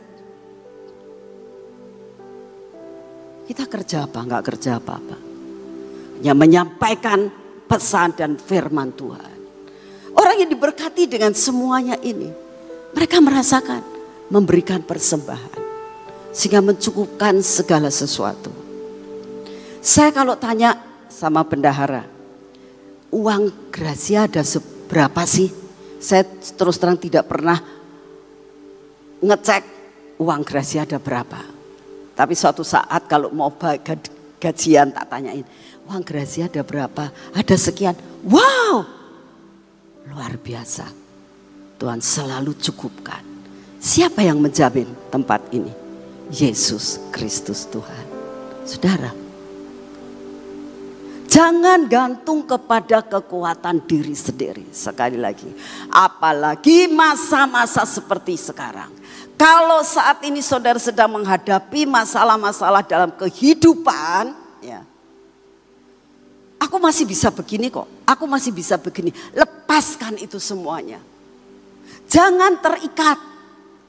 Kita 3.44 3.68
kerja 3.68 4.08
apa? 4.08 4.24
Enggak 4.24 4.56
kerja 4.56 4.80
apa-apa. 4.80 5.16
Hanya 6.16 6.32
menyampaikan 6.32 7.28
pesan 7.68 8.16
dan 8.16 8.40
firman 8.40 8.88
Tuhan. 8.96 9.36
Orang 10.16 10.40
yang 10.40 10.48
diberkati 10.48 11.12
dengan 11.12 11.36
semuanya 11.36 12.00
ini. 12.00 12.32
Mereka 12.96 13.20
merasakan 13.20 13.93
memberikan 14.28 14.80
persembahan. 14.84 15.62
Sehingga 16.34 16.60
mencukupkan 16.64 17.38
segala 17.44 17.88
sesuatu. 17.88 18.50
Saya 19.84 20.10
kalau 20.10 20.34
tanya 20.34 20.80
sama 21.12 21.44
bendahara. 21.46 22.02
Uang 23.14 23.70
Gracia 23.70 24.26
ada 24.26 24.42
seberapa 24.42 25.22
sih? 25.22 25.52
Saya 26.02 26.26
terus 26.58 26.76
terang 26.76 26.98
tidak 26.98 27.30
pernah 27.30 27.62
ngecek 29.22 29.62
uang 30.18 30.42
Gracia 30.42 30.82
ada 30.82 30.98
berapa. 30.98 31.40
Tapi 32.14 32.34
suatu 32.34 32.62
saat 32.62 33.06
kalau 33.10 33.30
mau 33.34 33.50
gajian 34.38 34.94
tak 34.94 35.06
tanyain, 35.10 35.46
uang 35.86 36.02
Gracia 36.02 36.46
ada 36.46 36.62
berapa? 36.62 37.10
Ada 37.34 37.56
sekian. 37.58 37.94
Wow, 38.26 38.86
luar 40.10 40.38
biasa. 40.38 40.86
Tuhan 41.78 41.98
selalu 41.98 42.54
cukupkan. 42.58 43.33
Siapa 43.84 44.24
yang 44.24 44.40
menjamin 44.40 44.88
tempat 45.12 45.44
ini? 45.52 45.68
Yesus 46.32 46.96
Kristus 47.12 47.68
Tuhan. 47.68 48.08
Saudara, 48.64 49.12
Jangan 51.34 51.90
gantung 51.90 52.46
kepada 52.46 53.02
kekuatan 53.02 53.82
diri 53.90 54.14
sendiri. 54.14 54.70
Sekali 54.70 55.18
lagi, 55.18 55.50
apalagi 55.90 56.86
masa-masa 56.86 57.82
seperti 57.82 58.38
sekarang. 58.38 58.86
Kalau 59.34 59.82
saat 59.82 60.22
ini 60.22 60.38
saudara 60.38 60.78
sedang 60.78 61.10
menghadapi 61.10 61.90
masalah-masalah 61.90 62.86
dalam 62.86 63.10
kehidupan, 63.18 64.30
ya. 64.62 64.86
Aku 66.62 66.78
masih 66.78 67.02
bisa 67.02 67.34
begini 67.34 67.66
kok. 67.66 67.90
Aku 68.06 68.30
masih 68.30 68.54
bisa 68.54 68.78
begini. 68.78 69.10
Lepaskan 69.34 70.22
itu 70.22 70.38
semuanya. 70.38 71.02
Jangan 72.06 72.62
terikat 72.62 73.33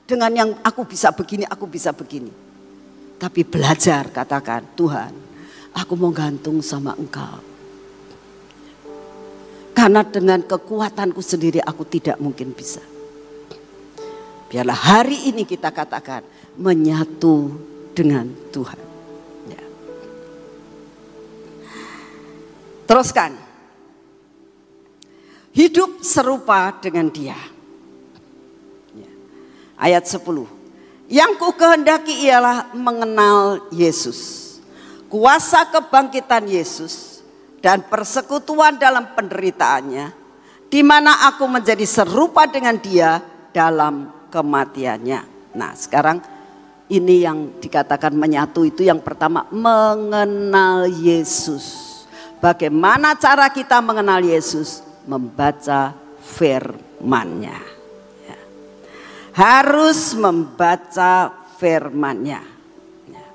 dengan 0.05 0.31
yang 0.31 0.49
aku 0.61 0.85
bisa 0.85 1.09
begini, 1.09 1.43
aku 1.49 1.65
bisa 1.65 1.89
begini. 1.89 2.29
Tapi 3.17 3.41
belajar 3.41 4.13
katakan, 4.13 4.77
Tuhan, 4.77 5.13
aku 5.73 5.93
mau 5.97 6.13
gantung 6.13 6.61
sama 6.61 6.93
Engkau. 6.93 7.41
Karena 9.75 10.05
dengan 10.07 10.39
kekuatanku 10.45 11.19
sendiri 11.19 11.59
aku 11.59 11.83
tidak 11.83 12.15
mungkin 12.21 12.55
bisa. 12.55 12.79
Biarlah 14.47 14.77
hari 14.77 15.27
ini 15.33 15.43
kita 15.43 15.73
katakan 15.73 16.23
menyatu 16.55 17.51
dengan 17.91 18.29
Tuhan. 18.55 18.79
Ya. 19.51 19.63
Teruskan. 22.87 23.31
Hidup 25.51 26.03
serupa 26.03 26.71
dengan 26.79 27.11
dia. 27.11 27.54
Ya. 29.77 29.99
Ayat 29.99 30.07
10. 30.07 30.47
Yang 31.05 31.31
ku 31.37 31.53
kehendaki 31.53 32.25
ialah 32.25 32.73
mengenal 32.73 33.69
Yesus. 33.69 34.43
Kuasa 35.05 35.69
kebangkitan 35.69 36.49
Yesus 36.49 37.21
dan 37.61 37.85
persekutuan 37.85 38.81
dalam 38.81 39.13
penderitaannya. 39.13 40.25
Di 40.65 40.81
mana 40.81 41.29
aku 41.29 41.45
menjadi 41.45 41.85
serupa 41.85 42.49
dengan 42.49 42.75
dia 42.81 43.21
dalam 43.53 44.09
kematiannya. 44.33 45.53
Nah 45.55 45.71
sekarang 45.77 46.19
ini 46.89 47.21
yang 47.21 47.61
dikatakan 47.61 48.17
menyatu 48.17 48.65
itu 48.65 48.81
yang 48.81 48.99
pertama 48.99 49.45
mengenal 49.53 50.89
Yesus. 50.89 51.93
Bagaimana 52.41 53.15
cara 53.15 53.49
kita 53.53 53.79
mengenal 53.79 54.25
Yesus? 54.25 54.81
Membaca 55.05 55.93
firmannya. 56.21 57.53
Ya. 57.53 57.74
Harus 59.35 60.15
membaca 60.15 61.27
firmannya. 61.59 62.41
Ya. 63.11 63.25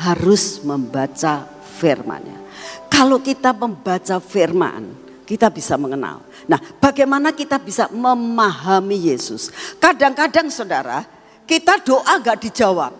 Harus 0.00 0.64
membaca 0.64 1.44
firmannya. 1.76 2.40
Kalau 2.88 3.20
kita 3.20 3.52
membaca 3.52 4.16
firman, 4.24 4.96
kita 5.28 5.52
bisa 5.52 5.76
mengenal. 5.76 6.24
Nah, 6.48 6.56
bagaimana 6.80 7.34
kita 7.34 7.60
bisa 7.60 7.92
memahami 7.92 9.12
Yesus? 9.12 9.52
Kadang-kadang 9.76 10.48
saudara, 10.48 11.04
kita 11.44 11.82
doa 11.84 12.16
gak 12.22 12.40
dijawab. 12.46 12.94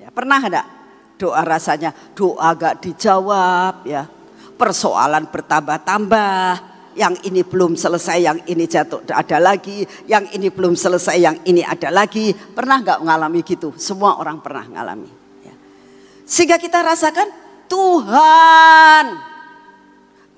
Ya, 0.00 0.08
pernah 0.08 0.40
enggak? 0.40 0.66
Doa 1.18 1.42
rasanya 1.42 1.92
doa 2.14 2.48
gak 2.54 2.80
dijawab 2.80 3.84
ya. 3.84 4.06
Persoalan 4.56 5.28
bertambah-tambah. 5.28 6.67
Yang 6.98 7.30
ini 7.30 7.46
belum 7.46 7.78
selesai, 7.78 8.18
yang 8.18 8.38
ini 8.50 8.66
jatuh 8.66 9.06
ada 9.06 9.38
lagi. 9.38 9.86
Yang 10.10 10.34
ini 10.34 10.50
belum 10.50 10.74
selesai, 10.74 11.14
yang 11.14 11.38
ini 11.46 11.62
ada 11.62 11.94
lagi. 11.94 12.34
Pernah 12.34 12.82
gak 12.82 12.98
mengalami 13.06 13.46
gitu? 13.46 13.70
Semua 13.78 14.18
orang 14.18 14.42
pernah 14.42 14.66
mengalami. 14.66 15.06
Ya. 15.46 15.54
Sehingga 16.26 16.58
kita 16.58 16.82
rasakan 16.82 17.30
Tuhan 17.70 19.28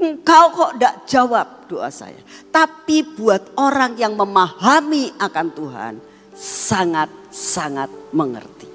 Engkau 0.01 0.45
kok 0.57 0.73
tidak 0.81 0.95
jawab 1.05 1.47
doa 1.69 1.93
saya. 1.93 2.17
Tapi 2.49 3.05
buat 3.05 3.53
orang 3.61 4.01
yang 4.01 4.17
memahami 4.17 5.13
akan 5.21 5.47
Tuhan, 5.53 5.95
sangat-sangat 6.33 7.93
mengerti. 8.17 8.69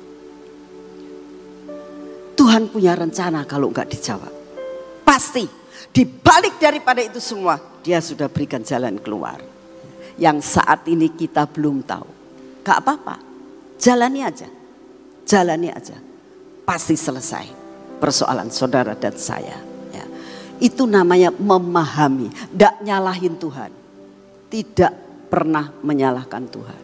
Tuhan 2.38 2.70
punya 2.70 2.94
rencana 2.94 3.42
kalau 3.50 3.74
enggak 3.74 3.90
dijawab. 3.90 4.30
Pasti 5.02 5.50
di 5.90 6.06
balik 6.06 6.62
daripada 6.62 7.02
itu 7.02 7.18
semua, 7.18 7.58
dia 7.86 8.02
sudah 8.02 8.26
berikan 8.26 8.66
jalan 8.66 8.98
keluar. 8.98 9.38
Yang 10.18 10.58
saat 10.58 10.90
ini 10.90 11.14
kita 11.14 11.46
belum 11.46 11.86
tahu. 11.86 12.10
Gak 12.66 12.82
apa-apa, 12.82 13.22
jalani 13.78 14.26
aja. 14.26 14.50
Jalani 15.22 15.70
aja. 15.70 15.94
Pasti 16.66 16.98
selesai 16.98 17.46
persoalan 18.02 18.50
saudara 18.50 18.98
dan 18.98 19.14
saya. 19.14 19.76
Itu 20.56 20.88
namanya 20.88 21.36
memahami, 21.36 22.32
tidak 22.32 22.80
nyalahin 22.80 23.36
Tuhan. 23.36 23.72
Tidak 24.48 24.94
pernah 25.28 25.68
menyalahkan 25.84 26.48
Tuhan. 26.48 26.82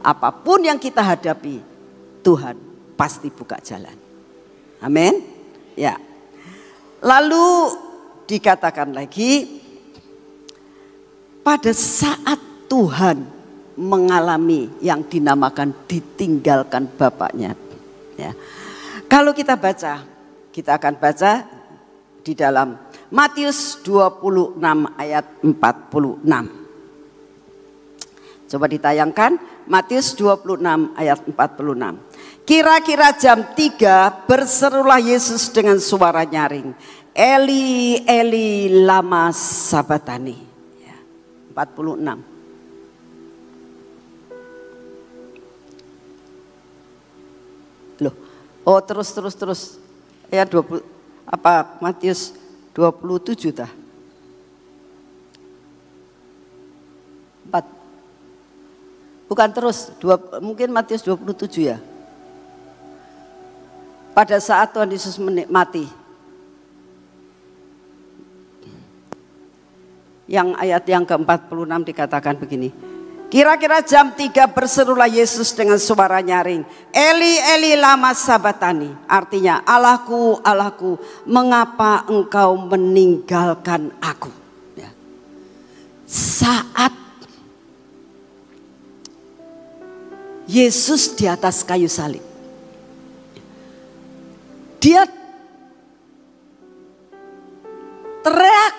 Apa 0.00 0.32
pun 0.32 0.64
yang 0.64 0.80
kita 0.80 1.04
hadapi, 1.04 1.60
Tuhan 2.24 2.56
pasti 2.96 3.28
buka 3.28 3.60
jalan. 3.60 3.92
Amin. 4.80 5.20
Ya. 5.76 6.00
Lalu 7.04 7.76
dikatakan 8.24 8.96
lagi 8.96 9.59
pada 11.40 11.72
saat 11.72 12.38
Tuhan 12.70 13.24
mengalami 13.80 14.68
yang 14.84 15.00
dinamakan 15.00 15.72
ditinggalkan 15.88 16.84
bapaknya. 17.00 17.56
Ya. 18.14 18.36
Kalau 19.08 19.32
kita 19.32 19.56
baca, 19.56 20.04
kita 20.52 20.76
akan 20.76 20.94
baca 21.00 21.48
di 22.20 22.36
dalam 22.36 22.76
Matius 23.10 23.80
26 23.82 24.60
ayat 25.00 25.24
46. 25.42 26.60
Coba 28.50 28.66
ditayangkan 28.66 29.38
Matius 29.70 30.14
26 30.18 30.94
ayat 30.98 31.18
46. 31.22 32.44
Kira-kira 32.44 33.14
jam 33.14 33.46
3 33.54 34.26
berserulah 34.26 34.98
Yesus 34.98 35.48
dengan 35.54 35.78
suara 35.78 36.26
nyaring. 36.26 36.74
Eli 37.14 38.02
Eli 38.06 38.82
lama 38.82 39.30
sabatani. 39.30 40.49
Ya, 41.50 41.66
46. 41.66 42.22
Loh, 48.00 48.14
Oh 48.64 48.80
terus 48.80 49.10
terus 49.10 49.34
terus. 49.34 49.60
Ya 50.30 50.46
20 50.46 50.80
apa 51.26 51.78
Matius 51.82 52.32
27 52.74 53.50
dah. 53.50 53.70
4. 57.50 57.66
Bukan 59.30 59.50
terus, 59.54 59.94
dua, 60.02 60.18
mungkin 60.42 60.74
Matius 60.74 61.02
27 61.06 61.70
ya. 61.70 61.78
Pada 64.10 64.38
saat 64.42 64.74
Tuhan 64.74 64.90
Yesus 64.90 65.18
menikmati. 65.22 65.99
Yang 70.30 70.54
ayat 70.62 70.86
yang 70.86 71.02
ke-46 71.02 71.82
dikatakan 71.90 72.38
begini. 72.38 72.70
Kira-kira 73.30 73.78
jam 73.82 74.10
3 74.10 74.30
berserulah 74.50 75.06
Yesus 75.06 75.54
dengan 75.54 75.78
suara 75.78 76.18
nyaring. 76.18 76.66
Eli, 76.90 77.34
Eli 77.54 77.78
lama 77.78 78.10
sabatani. 78.10 78.90
Artinya, 79.06 79.62
Allahku, 79.62 80.42
Allahku, 80.42 80.98
mengapa 81.30 82.06
engkau 82.10 82.58
meninggalkan 82.58 83.94
aku? 84.02 84.30
Ya. 84.74 84.90
Saat 86.10 86.90
Yesus 90.50 91.14
di 91.14 91.30
atas 91.30 91.62
kayu 91.62 91.86
salib. 91.86 92.26
Dia 94.82 95.06
teriak, 98.26 98.74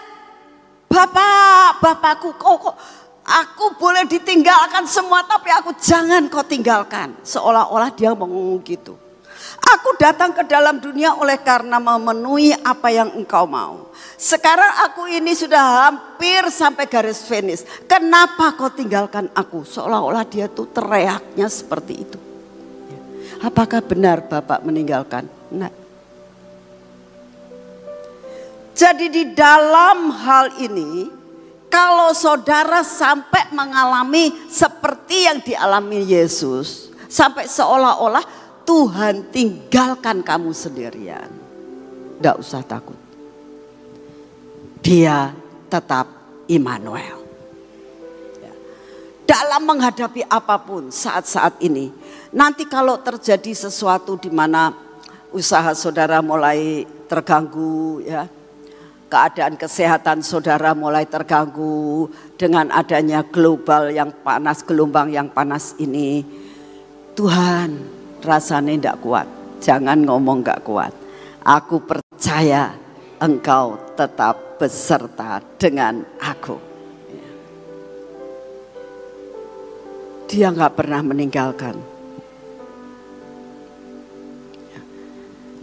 Bapak, 0.91 1.79
Bapakku, 1.79 2.35
kok, 2.35 2.55
kok 2.59 2.75
Aku 3.21 3.77
boleh 3.77 4.09
ditinggalkan 4.09 4.89
semua 4.89 5.21
tapi 5.23 5.53
aku 5.53 5.77
jangan 5.77 6.25
kau 6.27 6.41
tinggalkan. 6.41 7.13
Seolah-olah 7.21 7.93
dia 7.93 8.11
ngomong 8.17 8.59
gitu. 8.65 8.97
Aku 9.61 9.93
datang 10.01 10.33
ke 10.33 10.41
dalam 10.49 10.81
dunia 10.81 11.13
oleh 11.15 11.37
karena 11.37 11.77
memenuhi 11.77 12.51
apa 12.65 12.89
yang 12.89 13.13
engkau 13.13 13.45
mau. 13.45 13.93
Sekarang 14.17 14.89
aku 14.89 15.05
ini 15.05 15.37
sudah 15.37 15.87
hampir 15.87 16.49
sampai 16.49 16.89
garis 16.89 17.23
finish. 17.23 17.63
Kenapa 17.85 18.57
kau 18.57 18.73
tinggalkan 18.73 19.29
aku? 19.37 19.63
Seolah-olah 19.63 20.25
dia 20.25 20.49
tuh 20.49 20.65
teriaknya 20.67 21.45
seperti 21.45 21.93
itu. 21.93 22.17
Apakah 23.41 23.85
benar 23.85 24.25
Bapak 24.25 24.65
meninggalkan? 24.65 25.29
Nah. 25.53 25.80
Jadi 28.82 29.13
di 29.13 29.23
dalam 29.38 30.09
hal 30.09 30.57
ini 30.57 31.05
kalau 31.69 32.09
saudara 32.17 32.82
sampai 32.82 33.53
mengalami 33.53 34.34
seperti 34.49 35.29
yang 35.29 35.38
dialami 35.38 36.01
Yesus, 36.01 36.89
sampai 37.05 37.45
seolah-olah 37.45 38.25
Tuhan 38.65 39.29
tinggalkan 39.29 40.25
kamu 40.25 40.49
sendirian. 40.49 41.29
Tidak 42.17 42.36
usah 42.41 42.65
takut. 42.65 42.97
Dia 44.82 45.29
tetap 45.69 46.09
Immanuel. 46.49 47.21
Dalam 49.29 49.61
menghadapi 49.61 50.25
apa 50.25 50.57
pun 50.57 50.89
saat-saat 50.89 51.61
ini. 51.61 51.93
Nanti 52.34 52.65
kalau 52.65 52.97
terjadi 52.97 53.53
sesuatu 53.53 54.17
di 54.17 54.34
mana 54.34 54.73
usaha 55.29 55.69
saudara 55.77 56.19
mulai 56.25 56.89
terganggu 57.05 58.03
ya 58.03 58.40
keadaan 59.12 59.59
kesehatan 59.59 60.24
saudara 60.24 60.72
mulai 60.72 61.03
terganggu 61.03 62.07
dengan 62.39 62.72
adanya 62.72 63.28
global 63.28 63.91
yang 63.91 64.16
panas, 64.24 64.64
gelombang 64.64 65.12
yang 65.12 65.28
panas 65.28 65.76
ini. 65.84 66.24
Tuhan 67.12 67.76
rasanya 68.24 68.72
tidak 68.72 68.97
kuat, 69.03 69.28
jangan 69.59 69.99
ngomong 70.07 70.39
gak 70.47 70.64
kuat. 70.64 70.95
Aku 71.43 71.84
percaya 71.84 72.72
engkau 73.20 73.76
tetap 73.99 74.55
beserta 74.55 75.43
dengan 75.59 76.07
aku. 76.24 76.55
Dia 80.32 80.47
nggak 80.47 80.80
pernah 80.80 81.03
meninggalkan. 81.03 81.76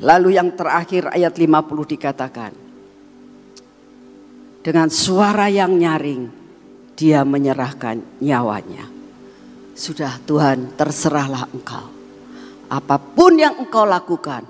Lalu 0.04 0.36
yang 0.36 0.52
terakhir 0.52 1.08
ayat 1.08 1.34
50 1.40 1.94
dikatakan, 1.96 2.67
dengan 4.68 4.92
suara 4.92 5.48
yang 5.48 5.80
nyaring, 5.80 6.28
dia 6.92 7.24
menyerahkan 7.24 8.20
nyawanya. 8.20 8.84
Sudah 9.72 10.20
Tuhan, 10.28 10.76
terserahlah 10.76 11.48
engkau. 11.56 11.88
Apa 12.68 13.00
pun 13.00 13.40
yang 13.40 13.56
engkau 13.56 13.88
lakukan, 13.88 14.44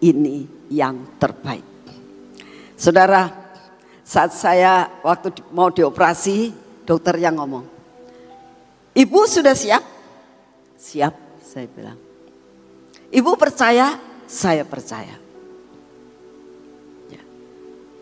ini 0.00 0.48
yang 0.72 1.20
terbaik. 1.20 1.68
Saudara, 2.80 3.28
saat 4.00 4.32
saya 4.32 4.88
waktu 5.04 5.36
mau 5.52 5.68
dioperasi, 5.68 6.48
dokter 6.88 7.20
yang 7.20 7.36
ngomong, 7.36 7.68
Ibu 8.96 9.20
sudah 9.28 9.52
siap? 9.52 9.84
Siap, 10.80 11.44
saya 11.44 11.68
bilang. 11.68 12.00
Ibu 13.12 13.36
percaya? 13.36 14.00
Saya 14.24 14.64
percaya. 14.64 15.27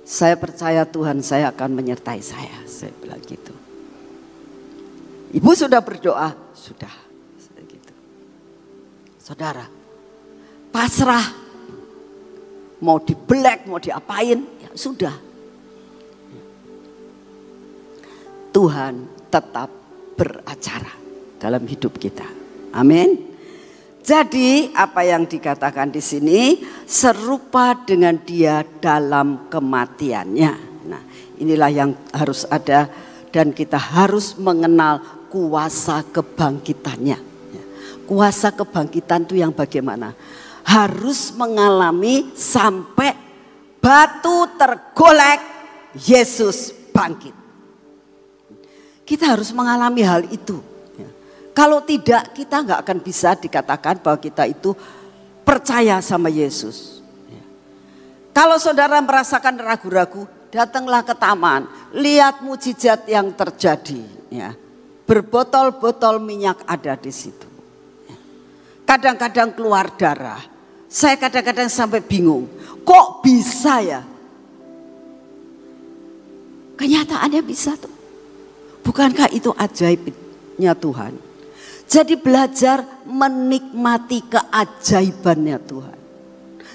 Saya 0.07 0.39
percaya 0.39 0.87
Tuhan 0.87 1.19
saya 1.19 1.51
akan 1.51 1.83
menyertai 1.83 2.23
saya. 2.23 2.63
Saya 2.71 2.95
bilang 3.03 3.19
gitu. 3.27 3.51
Ibu 5.35 5.51
sudah 5.51 5.83
berdoa? 5.83 6.31
Sudah. 6.55 6.95
Gitu. 7.59 7.93
Saudara, 9.19 9.67
pasrah. 10.71 11.27
Mau 12.79 13.03
dibelek, 13.03 13.67
mau 13.67 13.83
diapain, 13.83 14.47
ya 14.63 14.71
sudah. 14.79 15.17
Tuhan 18.55 19.11
tetap 19.27 19.69
beracara 20.15 20.95
dalam 21.43 21.67
hidup 21.67 21.99
kita. 21.99 22.25
Amin. 22.73 23.36
Jadi 24.07 24.71
apa 24.71 25.03
yang 25.03 25.27
dikatakan 25.27 25.91
di 25.91 25.99
sini 25.99 26.63
serupa 26.87 27.75
dengan 27.75 28.15
dia 28.23 28.63
dalam 28.63 29.51
kematiannya. 29.51 30.53
Nah, 30.87 31.03
inilah 31.43 31.71
yang 31.75 31.91
harus 32.15 32.47
ada 32.47 32.87
dan 33.35 33.51
kita 33.51 33.75
harus 33.75 34.39
mengenal 34.39 35.03
kuasa 35.27 36.07
kebangkitannya. 36.07 37.19
Ya, 37.51 37.65
kuasa 38.07 38.55
kebangkitan 38.55 39.27
itu 39.27 39.43
yang 39.43 39.51
bagaimana? 39.51 40.15
Harus 40.63 41.35
mengalami 41.35 42.31
sampai 42.39 43.11
batu 43.83 44.55
tergolek 44.55 45.43
Yesus 45.99 46.71
bangkit. 46.95 47.35
Kita 49.03 49.35
harus 49.35 49.51
mengalami 49.51 50.07
hal 50.07 50.31
itu. 50.31 50.76
Kalau 51.57 51.81
tidak 51.81 52.37
kita 52.37 52.61
nggak 52.61 52.81
akan 52.85 52.99
bisa 53.01 53.33
dikatakan 53.33 54.05
bahwa 54.05 54.21
kita 54.21 54.45
itu 54.45 54.77
percaya 55.41 56.05
sama 56.05 56.29
Yesus. 56.29 57.01
Ya. 57.33 57.41
Kalau 58.37 58.61
saudara 58.61 59.01
merasakan 59.01 59.57
ragu-ragu, 59.65 60.29
datanglah 60.53 61.01
ke 61.01 61.17
taman, 61.17 61.65
lihat 61.97 62.45
mujizat 62.45 63.09
yang 63.09 63.33
terjadi. 63.33 64.05
Ya. 64.29 64.53
Berbotol-botol 65.09 66.21
minyak 66.21 66.61
ada 66.69 66.93
di 66.93 67.09
situ. 67.09 67.49
Ya. 68.05 68.19
Kadang-kadang 68.85 69.57
keluar 69.57 69.89
darah. 69.97 70.45
Saya 70.93 71.17
kadang-kadang 71.17 71.73
sampai 71.73 72.05
bingung, 72.05 72.53
kok 72.85 73.25
bisa 73.25 73.81
ya? 73.81 74.05
Kenyataannya 76.77 77.41
bisa 77.41 77.73
tuh. 77.81 77.91
Bukankah 78.85 79.33
itu 79.33 79.51
ajaibnya 79.57 80.77
Tuhan? 80.77 81.36
Jadi 81.87 82.19
belajar 82.19 82.83
menikmati 83.07 84.19
keajaibannya 84.27 85.59
Tuhan. 85.63 85.99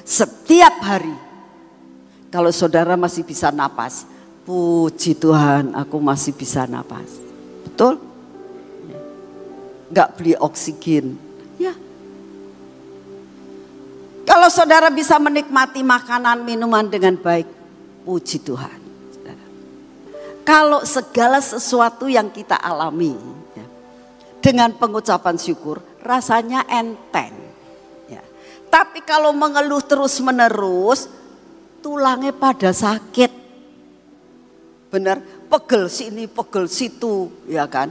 Setiap 0.07 0.75
hari. 0.79 1.15
Kalau 2.31 2.47
saudara 2.55 2.95
masih 2.95 3.27
bisa 3.27 3.51
napas. 3.51 4.07
Puji 4.47 5.13
Tuhan 5.13 5.75
aku 5.75 5.99
masih 6.01 6.33
bisa 6.33 6.63
napas. 6.65 7.05
Betul? 7.67 7.99
Gak 9.91 10.15
beli 10.17 10.33
oksigen. 10.39 11.19
Ya. 11.59 11.75
Kalau 14.23 14.47
saudara 14.47 14.87
bisa 14.87 15.19
menikmati 15.19 15.83
makanan 15.83 16.47
minuman 16.47 16.87
dengan 16.87 17.19
baik. 17.19 17.45
Puji 18.07 18.41
Tuhan. 18.41 18.79
Kalau 20.41 20.81
segala 20.87 21.37
sesuatu 21.37 22.09
yang 22.09 22.25
kita 22.31 22.57
alami 22.57 23.13
dengan 24.41 24.73
pengucapan 24.75 25.37
syukur 25.37 25.79
rasanya 26.01 26.65
enteng. 26.65 27.33
Ya. 28.09 28.25
Tapi 28.67 29.05
kalau 29.05 29.31
mengeluh 29.31 29.85
terus 29.85 30.17
menerus 30.19 31.07
tulangnya 31.79 32.33
pada 32.33 32.73
sakit. 32.73 33.39
Benar, 34.91 35.23
pegel 35.47 35.87
sini, 35.87 36.27
pegel 36.27 36.67
situ, 36.67 37.31
ya 37.47 37.63
kan? 37.63 37.87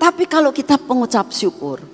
Tapi 0.00 0.24
kalau 0.24 0.48
kita 0.48 0.80
pengucap 0.80 1.28
syukur, 1.28 1.84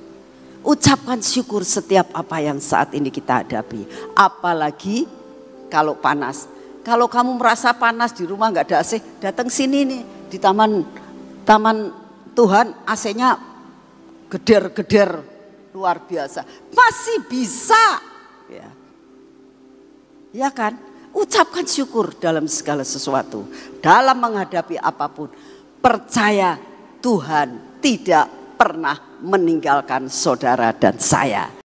Ucapkan 0.67 1.23
syukur 1.23 1.63
setiap 1.63 2.11
apa 2.11 2.43
yang 2.43 2.59
saat 2.59 2.91
ini 2.93 3.15
kita 3.15 3.47
hadapi. 3.47 3.87
Apalagi 4.19 5.07
kalau 5.71 5.95
panas. 5.95 6.51
Kalau 6.83 7.07
kamu 7.07 7.39
merasa 7.39 7.71
panas 7.73 8.11
di 8.13 8.27
rumah 8.27 8.51
nggak 8.51 8.67
ada 8.69 8.77
AC, 8.83 9.01
datang 9.17 9.47
sini 9.53 9.89
nih 9.89 10.03
di 10.29 10.37
taman 10.41 10.83
taman 11.45 11.93
Tuhan 12.39 12.87
AC-nya 12.87 13.35
geder-geder 14.31 15.19
luar 15.75 16.07
biasa. 16.07 16.47
Masih 16.71 17.27
bisa. 17.27 17.99
Ya. 18.47 18.71
ya 20.31 20.49
kan? 20.55 20.79
Ucapkan 21.11 21.67
syukur 21.67 22.15
dalam 22.15 22.47
segala 22.47 22.87
sesuatu. 22.87 23.43
Dalam 23.83 24.23
menghadapi 24.23 24.79
apa 24.79 25.11
pun. 25.11 25.35
Percaya 25.83 26.55
Tuhan 27.03 27.83
tidak 27.83 28.55
pernah 28.55 29.19
meninggalkan 29.19 30.07
saudara 30.07 30.71
dan 30.71 30.95
saya. 31.03 31.58